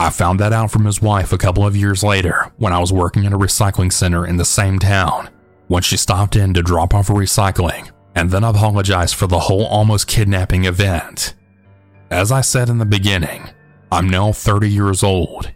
I 0.00 0.10
found 0.10 0.40
that 0.40 0.52
out 0.52 0.72
from 0.72 0.84
his 0.84 1.00
wife 1.00 1.32
a 1.32 1.38
couple 1.38 1.64
of 1.64 1.76
years 1.76 2.02
later 2.02 2.52
when 2.56 2.72
I 2.72 2.80
was 2.80 2.92
working 2.92 3.24
at 3.24 3.32
a 3.32 3.38
recycling 3.38 3.92
center 3.92 4.26
in 4.26 4.38
the 4.38 4.44
same 4.44 4.80
town 4.80 5.30
when 5.68 5.84
she 5.84 5.96
stopped 5.96 6.34
in 6.34 6.54
to 6.54 6.62
drop 6.62 6.92
off 6.92 7.06
recycling 7.06 7.91
and 8.14 8.30
then 8.30 8.44
apologize 8.44 9.12
for 9.12 9.26
the 9.26 9.40
whole 9.40 9.64
almost 9.66 10.06
kidnapping 10.06 10.64
event. 10.64 11.34
As 12.10 12.30
I 12.30 12.40
said 12.42 12.68
in 12.68 12.78
the 12.78 12.84
beginning, 12.84 13.48
I'm 13.90 14.08
now 14.08 14.32
30 14.32 14.68
years 14.68 15.02
old. 15.02 15.50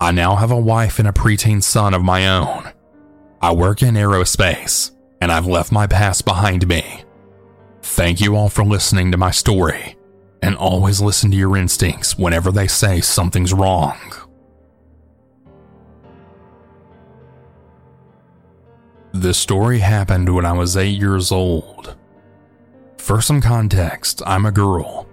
I 0.00 0.12
now 0.12 0.36
have 0.36 0.50
a 0.50 0.56
wife 0.56 0.98
and 0.98 1.08
a 1.08 1.12
preteen 1.12 1.62
son 1.62 1.94
of 1.94 2.02
my 2.02 2.28
own. 2.28 2.72
I 3.40 3.52
work 3.52 3.82
in 3.82 3.94
aerospace, 3.94 4.90
and 5.20 5.32
I've 5.32 5.46
left 5.46 5.72
my 5.72 5.86
past 5.86 6.24
behind 6.24 6.66
me. 6.68 7.04
Thank 7.82 8.20
you 8.20 8.36
all 8.36 8.48
for 8.48 8.64
listening 8.64 9.10
to 9.12 9.18
my 9.18 9.30
story, 9.30 9.96
and 10.42 10.56
always 10.56 11.00
listen 11.00 11.30
to 11.30 11.36
your 11.36 11.56
instincts 11.56 12.18
whenever 12.18 12.52
they 12.52 12.66
say 12.66 13.00
something's 13.00 13.52
wrong. 13.52 13.98
This 19.12 19.38
story 19.38 19.80
happened 19.80 20.34
when 20.34 20.46
I 20.46 20.52
was 20.52 20.76
8 20.76 20.88
years 20.88 21.30
old. 21.30 21.96
For 23.02 23.20
some 23.20 23.40
context, 23.40 24.22
I'm 24.24 24.46
a 24.46 24.52
girl, 24.52 25.08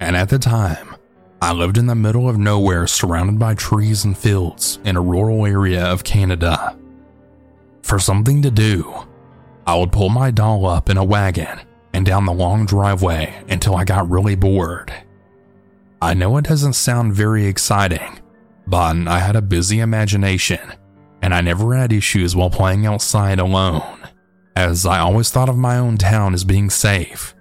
and 0.00 0.16
at 0.16 0.30
the 0.30 0.38
time, 0.38 0.96
I 1.42 1.52
lived 1.52 1.76
in 1.76 1.84
the 1.84 1.94
middle 1.94 2.30
of 2.30 2.38
nowhere 2.38 2.86
surrounded 2.86 3.38
by 3.38 3.54
trees 3.54 4.06
and 4.06 4.16
fields 4.16 4.78
in 4.84 4.96
a 4.96 5.02
rural 5.02 5.44
area 5.44 5.84
of 5.84 6.02
Canada. 6.02 6.78
For 7.82 7.98
something 7.98 8.40
to 8.40 8.50
do, 8.50 8.90
I 9.66 9.76
would 9.76 9.92
pull 9.92 10.08
my 10.08 10.30
doll 10.30 10.64
up 10.64 10.88
in 10.88 10.96
a 10.96 11.04
wagon 11.04 11.60
and 11.92 12.06
down 12.06 12.24
the 12.24 12.32
long 12.32 12.64
driveway 12.64 13.44
until 13.50 13.76
I 13.76 13.84
got 13.84 14.08
really 14.08 14.34
bored. 14.34 14.90
I 16.00 16.14
know 16.14 16.38
it 16.38 16.46
doesn't 16.46 16.72
sound 16.72 17.12
very 17.12 17.44
exciting, 17.44 18.18
but 18.66 18.96
I 19.06 19.18
had 19.18 19.36
a 19.36 19.42
busy 19.42 19.80
imagination 19.80 20.72
and 21.20 21.34
I 21.34 21.42
never 21.42 21.74
had 21.74 21.92
issues 21.92 22.34
while 22.34 22.48
playing 22.48 22.86
outside 22.86 23.38
alone, 23.38 23.95
as 24.56 24.84
I 24.84 24.98
always 24.98 25.30
thought 25.30 25.48
of 25.48 25.56
my 25.56 25.78
own 25.78 25.98
town 25.98 26.34
as 26.34 26.42
being 26.42 26.70
safe 26.70 27.36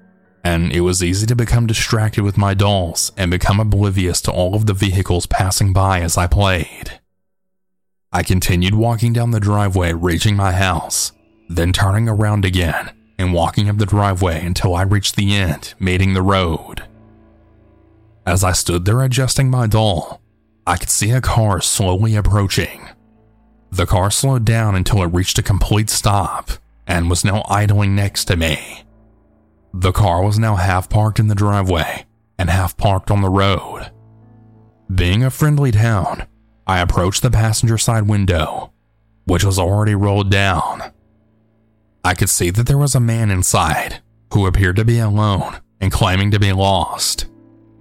and 0.45 0.71
it 0.71 0.81
was 0.81 1.03
easy 1.03 1.25
to 1.25 1.35
become 1.35 1.65
distracted 1.65 2.23
with 2.23 2.37
my 2.37 2.53
dolls 2.53 3.11
and 3.17 3.31
become 3.31 3.59
oblivious 3.59 4.21
to 4.21 4.31
all 4.31 4.53
of 4.53 4.67
the 4.67 4.75
vehicles 4.75 5.25
passing 5.25 5.73
by 5.73 6.01
as 6.01 6.17
I 6.17 6.27
played. 6.27 6.99
I 8.13 8.21
continued 8.21 8.75
walking 8.75 9.11
down 9.11 9.31
the 9.31 9.39
driveway, 9.39 9.93
reaching 9.93 10.35
my 10.35 10.51
house, 10.51 11.11
then 11.49 11.73
turning 11.73 12.07
around 12.07 12.45
again 12.45 12.91
and 13.17 13.33
walking 13.33 13.67
up 13.67 13.79
the 13.79 13.87
driveway 13.87 14.45
until 14.45 14.75
I 14.75 14.83
reached 14.83 15.15
the 15.15 15.35
end, 15.35 15.73
meeting 15.79 16.13
the 16.13 16.21
road. 16.21 16.83
As 18.23 18.43
I 18.43 18.51
stood 18.51 18.85
there 18.85 19.01
adjusting 19.01 19.49
my 19.49 19.65
doll, 19.65 20.21
I 20.67 20.77
could 20.77 20.91
see 20.91 21.09
a 21.09 21.21
car 21.21 21.59
slowly 21.59 22.15
approaching. 22.15 22.87
The 23.71 23.87
car 23.87 24.11
slowed 24.11 24.45
down 24.45 24.75
until 24.75 25.01
it 25.01 25.07
reached 25.07 25.39
a 25.39 25.43
complete 25.43 25.89
stop 25.89 26.51
and 26.87 27.09
was 27.09 27.25
now 27.25 27.43
idling 27.49 27.95
next 27.95 28.25
to 28.25 28.35
me. 28.35 28.83
The 29.73 29.91
car 29.91 30.23
was 30.23 30.39
now 30.39 30.55
half 30.55 30.89
parked 30.89 31.19
in 31.19 31.27
the 31.27 31.35
driveway 31.35 32.05
and 32.37 32.49
half 32.49 32.77
parked 32.77 33.11
on 33.11 33.21
the 33.21 33.29
road. 33.29 33.91
Being 34.93 35.23
a 35.23 35.29
friendly 35.29 35.71
town, 35.71 36.27
I 36.67 36.79
approached 36.79 37.21
the 37.21 37.31
passenger 37.31 37.77
side 37.77 38.07
window, 38.07 38.71
which 39.25 39.43
was 39.43 39.59
already 39.59 39.95
rolled 39.95 40.31
down. 40.31 40.81
I 42.03 42.13
could 42.13 42.29
see 42.29 42.51
that 42.51 42.67
there 42.67 42.77
was 42.77 42.95
a 42.95 42.99
man 42.99 43.31
inside 43.31 44.01
who 44.33 44.45
appeared 44.45 44.75
to 44.75 44.85
be 44.85 44.99
alone 44.99 45.59
and 45.81 45.91
claiming 45.91 46.31
to 46.31 46.39
be 46.39 46.53
lost. 46.53 47.25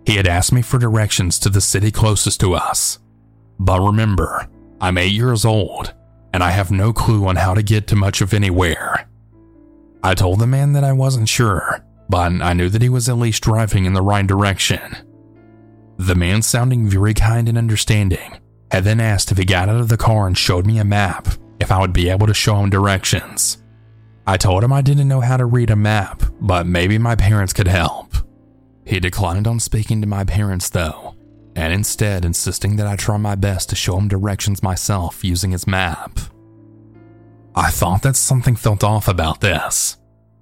He 0.06 0.16
had 0.16 0.26
asked 0.26 0.52
me 0.52 0.62
for 0.62 0.78
directions 0.78 1.38
to 1.40 1.49
the 1.49 1.61
city 1.61 1.90
closest 1.90 2.40
to 2.40 2.54
us. 2.54 2.99
But 3.58 3.80
remember, 3.80 4.49
I'm 4.80 4.99
eight 4.99 5.12
years 5.12 5.44
old 5.44 5.94
and 6.35 6.43
I 6.43 6.50
have 6.50 6.73
no 6.73 6.93
clue 6.93 7.29
on 7.29 7.37
how 7.37 7.55
to 7.55 7.62
get 7.62 7.87
to 7.87 7.97
much 7.97 8.21
of 8.21 8.35
anywhere. 8.35 9.09
I 10.03 10.14
told 10.14 10.41
the 10.41 10.49
man 10.49 10.73
that 10.73 10.83
I 10.83 10.93
wasn't 10.93 11.29
sure, 11.29 11.87
but 12.09 12.33
I 12.43 12.53
knew 12.55 12.69
that 12.71 12.83
he 12.83 12.88
was 12.88 13.09
at 13.09 13.19
least 13.19 13.45
driving 13.45 13.85
in 13.85 13.93
the 13.93 14.03
right 14.03 14.26
direction. 14.26 14.97
The 15.97 16.17
man, 16.17 16.43
sounding 16.43 16.88
very 16.88 17.14
kind 17.14 17.49
and 17.49 17.57
understanding, 17.57 18.41
had 18.73 18.83
then 18.83 18.99
asked 18.99 19.31
if 19.31 19.38
he 19.38 19.45
got 19.45 19.69
out 19.69 19.81
of 19.81 19.88
the 19.88 19.97
car 19.97 20.26
and 20.26 20.37
showed 20.37 20.67
me 20.67 20.79
a 20.79 20.85
map 20.85 21.29
if 21.61 21.71
I 21.71 21.81
would 21.81 21.93
be 21.93 22.09
able 22.09 22.26
to 22.26 22.35
show 22.35 22.57
him 22.57 22.69
directions. 22.69 23.62
I 24.26 24.37
told 24.37 24.64
him 24.64 24.73
I 24.73 24.83
didn't 24.83 25.07
know 25.07 25.21
how 25.21 25.37
to 25.37 25.47
read 25.47 25.71
a 25.71 25.76
map, 25.76 26.25
but 26.41 26.67
maybe 26.67 26.99
my 26.99 27.14
parents 27.14 27.53
could 27.53 27.69
help. 27.69 28.12
He 28.85 28.99
declined 28.99 29.47
on 29.47 29.61
speaking 29.61 30.00
to 30.00 30.09
my 30.09 30.25
parents, 30.25 30.69
though, 30.69 31.13
and 31.56 31.73
instead 31.73 32.25
insisting 32.25 32.76
that 32.76 32.87
I 32.87 32.96
try 32.96 33.16
my 33.16 33.34
best 33.34 33.70
to 33.70 33.76
show 33.76 33.96
him 33.96 34.08
directions 34.08 34.62
myself 34.62 35.25
using 35.25 35.52
his 35.52 35.66
map. 35.66 36.18
I 37.54 37.70
thought 37.70 38.02
that 38.02 38.16
something 38.16 38.56
felt 38.56 38.82
off 38.82 39.06
about 39.06 39.40
this, 39.40 39.96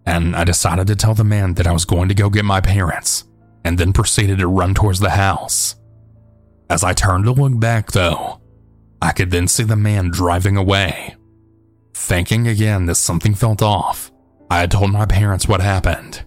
and 0.06 0.34
I 0.34 0.44
decided 0.44 0.86
to 0.86 0.96
tell 0.96 1.14
the 1.14 1.24
man 1.24 1.54
that 1.54 1.66
I 1.66 1.72
was 1.72 1.84
going 1.84 2.08
to 2.08 2.14
go 2.14 2.30
get 2.30 2.44
my 2.44 2.60
parents, 2.60 3.24
and 3.64 3.78
then 3.78 3.92
proceeded 3.92 4.38
to 4.38 4.46
run 4.46 4.74
towards 4.74 5.00
the 5.00 5.10
house. 5.10 5.76
As 6.70 6.82
I 6.82 6.94
turned 6.94 7.24
to 7.24 7.32
look 7.32 7.60
back, 7.60 7.92
though, 7.92 8.40
I 9.02 9.12
could 9.12 9.30
then 9.30 9.46
see 9.48 9.64
the 9.64 9.76
man 9.76 10.10
driving 10.10 10.56
away. 10.56 11.16
Thinking 11.92 12.48
again 12.48 12.86
that 12.86 12.94
something 12.94 13.34
felt 13.34 13.60
off, 13.60 14.10
I 14.50 14.60
had 14.60 14.70
told 14.70 14.90
my 14.90 15.04
parents 15.04 15.46
what 15.46 15.60
happened. 15.60 16.24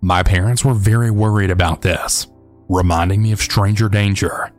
My 0.00 0.22
parents 0.22 0.64
were 0.64 0.74
very 0.74 1.10
worried 1.10 1.50
about 1.50 1.82
this, 1.82 2.28
reminding 2.68 3.22
me 3.22 3.32
of 3.32 3.40
stranger 3.40 3.88
danger, 3.88 4.52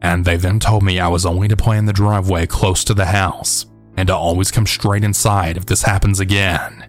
and 0.00 0.24
they 0.24 0.36
then 0.36 0.58
told 0.58 0.82
me 0.82 0.98
I 0.98 1.08
was 1.08 1.26
only 1.26 1.48
to 1.48 1.56
play 1.56 1.78
in 1.78 1.86
the 1.86 1.92
driveway 1.92 2.46
close 2.46 2.84
to 2.84 2.94
the 2.94 3.06
house 3.06 3.66
and 3.96 4.08
to 4.08 4.16
always 4.16 4.50
come 4.50 4.66
straight 4.66 5.04
inside 5.04 5.56
if 5.56 5.66
this 5.66 5.82
happens 5.82 6.20
again. 6.20 6.88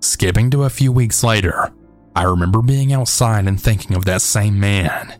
Skipping 0.00 0.50
to 0.50 0.64
a 0.64 0.70
few 0.70 0.90
weeks 0.92 1.22
later, 1.22 1.72
I 2.16 2.24
remember 2.24 2.62
being 2.62 2.92
outside 2.92 3.46
and 3.46 3.60
thinking 3.60 3.96
of 3.96 4.04
that 4.04 4.22
same 4.22 4.58
man. 4.58 5.18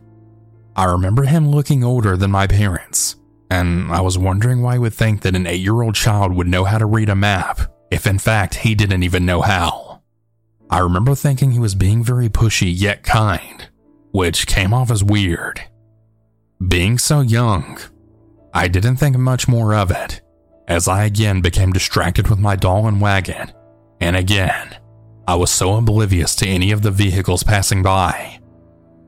I 0.76 0.84
remember 0.84 1.24
him 1.24 1.50
looking 1.50 1.84
older 1.84 2.16
than 2.16 2.30
my 2.30 2.46
parents, 2.46 3.16
and 3.50 3.90
I 3.92 4.00
was 4.00 4.18
wondering 4.18 4.62
why 4.62 4.74
he 4.74 4.78
would 4.78 4.94
think 4.94 5.22
that 5.22 5.36
an 5.36 5.46
eight 5.46 5.60
year 5.60 5.82
old 5.82 5.94
child 5.94 6.34
would 6.34 6.48
know 6.48 6.64
how 6.64 6.78
to 6.78 6.86
read 6.86 7.08
a 7.08 7.14
map 7.14 7.72
if 7.90 8.06
in 8.06 8.18
fact 8.18 8.56
he 8.56 8.74
didn't 8.74 9.04
even 9.04 9.24
know 9.24 9.40
how. 9.40 10.02
I 10.68 10.80
remember 10.80 11.14
thinking 11.14 11.52
he 11.52 11.60
was 11.60 11.74
being 11.74 12.02
very 12.02 12.28
pushy 12.28 12.72
yet 12.74 13.04
kind, 13.04 13.68
which 14.14 14.46
came 14.46 14.72
off 14.72 14.92
as 14.92 15.02
weird. 15.02 15.60
Being 16.68 16.98
so 16.98 17.20
young, 17.20 17.80
I 18.54 18.68
didn't 18.68 18.98
think 18.98 19.18
much 19.18 19.48
more 19.48 19.74
of 19.74 19.90
it 19.90 20.20
as 20.68 20.86
I 20.86 21.04
again 21.04 21.40
became 21.40 21.72
distracted 21.72 22.28
with 22.28 22.38
my 22.38 22.54
doll 22.54 22.86
and 22.86 23.00
wagon, 23.00 23.52
and 24.00 24.14
again, 24.14 24.78
I 25.26 25.34
was 25.34 25.50
so 25.50 25.74
oblivious 25.74 26.36
to 26.36 26.46
any 26.46 26.70
of 26.70 26.82
the 26.82 26.92
vehicles 26.92 27.42
passing 27.42 27.82
by. 27.82 28.38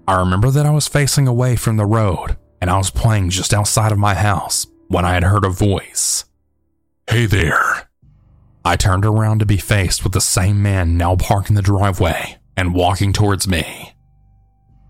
I 0.08 0.18
remember 0.18 0.50
that 0.50 0.66
I 0.66 0.70
was 0.70 0.88
facing 0.88 1.28
away 1.28 1.54
from 1.54 1.76
the 1.76 1.86
road 1.86 2.36
and 2.60 2.68
I 2.68 2.76
was 2.76 2.90
playing 2.90 3.30
just 3.30 3.54
outside 3.54 3.92
of 3.92 3.98
my 3.98 4.14
house 4.14 4.66
when 4.88 5.04
I 5.04 5.14
had 5.14 5.22
heard 5.22 5.44
a 5.44 5.50
voice. 5.50 6.24
Hey 7.08 7.26
there. 7.26 7.88
I 8.64 8.74
turned 8.74 9.06
around 9.06 9.38
to 9.38 9.46
be 9.46 9.56
faced 9.56 10.02
with 10.02 10.14
the 10.14 10.20
same 10.20 10.60
man 10.60 10.96
now 10.96 11.14
parked 11.14 11.48
in 11.48 11.54
the 11.54 11.62
driveway 11.62 12.38
and 12.56 12.74
walking 12.74 13.12
towards 13.12 13.46
me. 13.46 13.95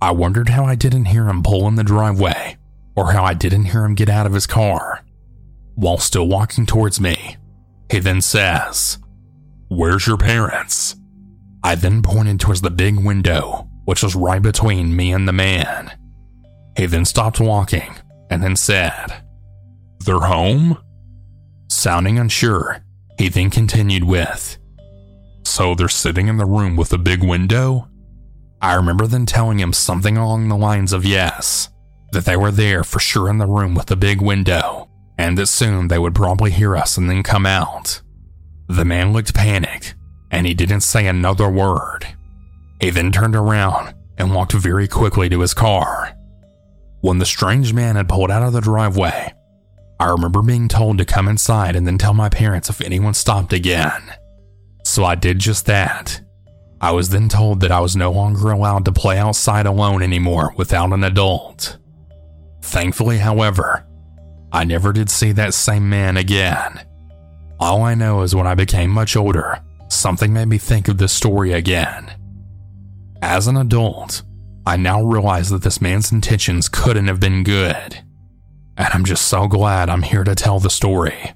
I 0.01 0.11
wondered 0.11 0.51
how 0.51 0.65
I 0.65 0.75
didn't 0.75 1.07
hear 1.07 1.29
him 1.29 1.43
pull 1.43 1.67
in 1.69 1.75
the 1.75 1.85
driveway 1.85 2.57
or 2.95 3.13
how 3.13 3.25
I 3.25 3.35
didn't 3.35 3.67
hear 3.67 3.85
him 3.85 3.95
get 3.95 4.09
out 4.09 4.27
of 4.27 4.35
his 4.35 4.47
car 4.47 5.05
while 5.75 5.99
still 5.99 6.27
walking 6.27 6.67
towards 6.67 7.01
me. 7.01 7.37
He 7.91 7.99
then 8.01 8.21
says, 8.21 8.99
Where's 9.69 10.07
your 10.07 10.17
parents? 10.17 10.97
I 11.63 11.75
then 11.75 12.03
pointed 12.03 12.41
towards 12.41 12.61
the 12.61 12.71
big 12.71 12.99
window, 12.99 13.69
which 13.85 14.03
was 14.03 14.15
right 14.15 14.43
between 14.43 14.95
me 14.95 15.13
and 15.13 15.27
the 15.27 15.33
man. 15.33 15.93
He 16.77 16.87
then 16.87 17.05
stopped 17.05 17.41
walking 17.41 17.95
and 18.31 18.43
then 18.43 18.57
said, 18.57 19.23
They're 20.05 20.19
home? 20.21 20.79
Sounding 21.69 22.19
unsure, 22.19 22.83
he 23.19 23.29
then 23.29 23.51
continued 23.51 24.05
with, 24.05 24.59
So 25.45 25.75
they're 25.75 25.89
sitting 25.89 26.29
in 26.29 26.37
the 26.37 26.47
room 26.47 26.77
with 26.77 26.91
the 26.91 26.99
big 26.99 27.25
window? 27.25 27.89
I 28.61 28.75
remember 28.75 29.07
then 29.07 29.27
telling 29.27 29.61
him 29.61 29.73
something 29.73 30.17
along 30.17 30.49
the 30.49 30.57
lines 30.57 30.93
of 30.93 31.05
yes, 31.05 31.69
that 32.13 32.25
they 32.25 32.37
were 32.37 32.51
there 32.51 32.85
for 32.85 32.99
sure 32.99 33.29
in 33.29 33.39
the 33.39 33.47
room 33.47 33.75
with 33.75 33.87
the 33.87 33.97
big 33.97 34.21
window, 34.21 34.89
and 35.19 35.37
that 35.39 35.47
soon 35.47 35.89
they 35.89 35.99
would 35.99 36.15
probably 36.15 36.51
hear 36.51 36.77
us 36.77 36.97
and 36.97 37.09
then 37.09 37.23
come 37.23 37.47
out. 37.47 38.01
The 38.69 38.85
man 38.85 39.13
looked 39.13 39.35
panicked, 39.35 39.95
and 40.31 40.47
he 40.47 40.55
didn't 40.55 40.81
say 40.81 41.07
another 41.07 41.49
word. 41.49 42.07
He 42.81 42.91
then 42.91 43.13
turned 43.13 43.37
around 43.37 43.95
and 44.19 44.35
walked 44.35 44.53
very 44.53 44.89
quickly 44.89 45.29
to 45.29 45.41
his 45.41 45.55
car. 45.55 46.15
When 47.01 47.19
the 47.19 47.27
strange 47.27 47.73
man 47.73 47.97
had 47.97 48.09
pulled 48.09 48.31
out 48.31 48.43
of 48.43 48.53
the 48.53 48.61
driveway, 48.61 49.33
I 50.01 50.11
remember 50.11 50.43
being 50.43 50.69
told 50.69 50.99
to 50.99 51.05
come 51.05 51.29
inside 51.29 51.77
and 51.77 51.87
then 51.87 51.99
tell 51.99 52.15
my 52.15 52.29
parents 52.29 52.69
if 52.69 52.81
anyone 52.81 53.15
stopped 53.15 53.53
again. 53.53 54.03
So 54.85 55.05
I 55.05 55.15
did 55.15 55.39
just 55.39 55.67
that. 55.67 56.21
I 56.81 56.93
was 56.93 57.09
then 57.09 57.29
told 57.29 57.61
that 57.61 57.73
I 57.73 57.81
was 57.81 57.97
no 57.97 58.13
longer 58.13 58.51
allowed 58.51 58.85
to 58.85 58.93
play 58.93 59.19
outside 59.19 59.67
alone 59.67 60.03
anymore 60.03 60.53
without 60.57 60.93
an 60.93 61.05
adult. 61.05 61.79
Thankfully, 62.63 63.19
however, 63.19 63.87
I 64.53 64.65
never 64.65 64.93
did 64.93 65.11
see 65.11 65.33
that 65.33 65.55
same 65.55 65.89
man 65.89 66.17
again. 66.17 66.81
All 67.59 67.83
I 67.83 67.95
know 67.95 68.23
is 68.23 68.35
when 68.35 68.47
I 68.47 68.55
became 68.55 68.91
much 68.91 69.17
older, 69.17 69.61
something 69.89 70.33
made 70.33 70.49
me 70.49 70.59
think 70.59 70.89
of 70.89 70.99
this 70.99 71.13
story 71.13 71.53
again. 71.53 72.13
As 73.23 73.47
an 73.47 73.57
adult, 73.57 74.23
I 74.67 74.77
now 74.77 75.03
realize 75.03 75.49
that 75.51 75.63
this 75.63 75.81
man's 75.81 76.13
intentions 76.13 76.69
couldn't 76.69 77.09
have 77.09 77.21
been 77.21 77.45
good. 77.45 78.03
And 78.77 78.89
I'm 78.93 79.05
just 79.05 79.29
so 79.29 79.47
glad 79.47 79.89
I'm 79.89 80.03
here 80.03 80.25
to 80.25 80.35
tell 80.35 80.61
the 80.61 80.69
story. 80.69 81.33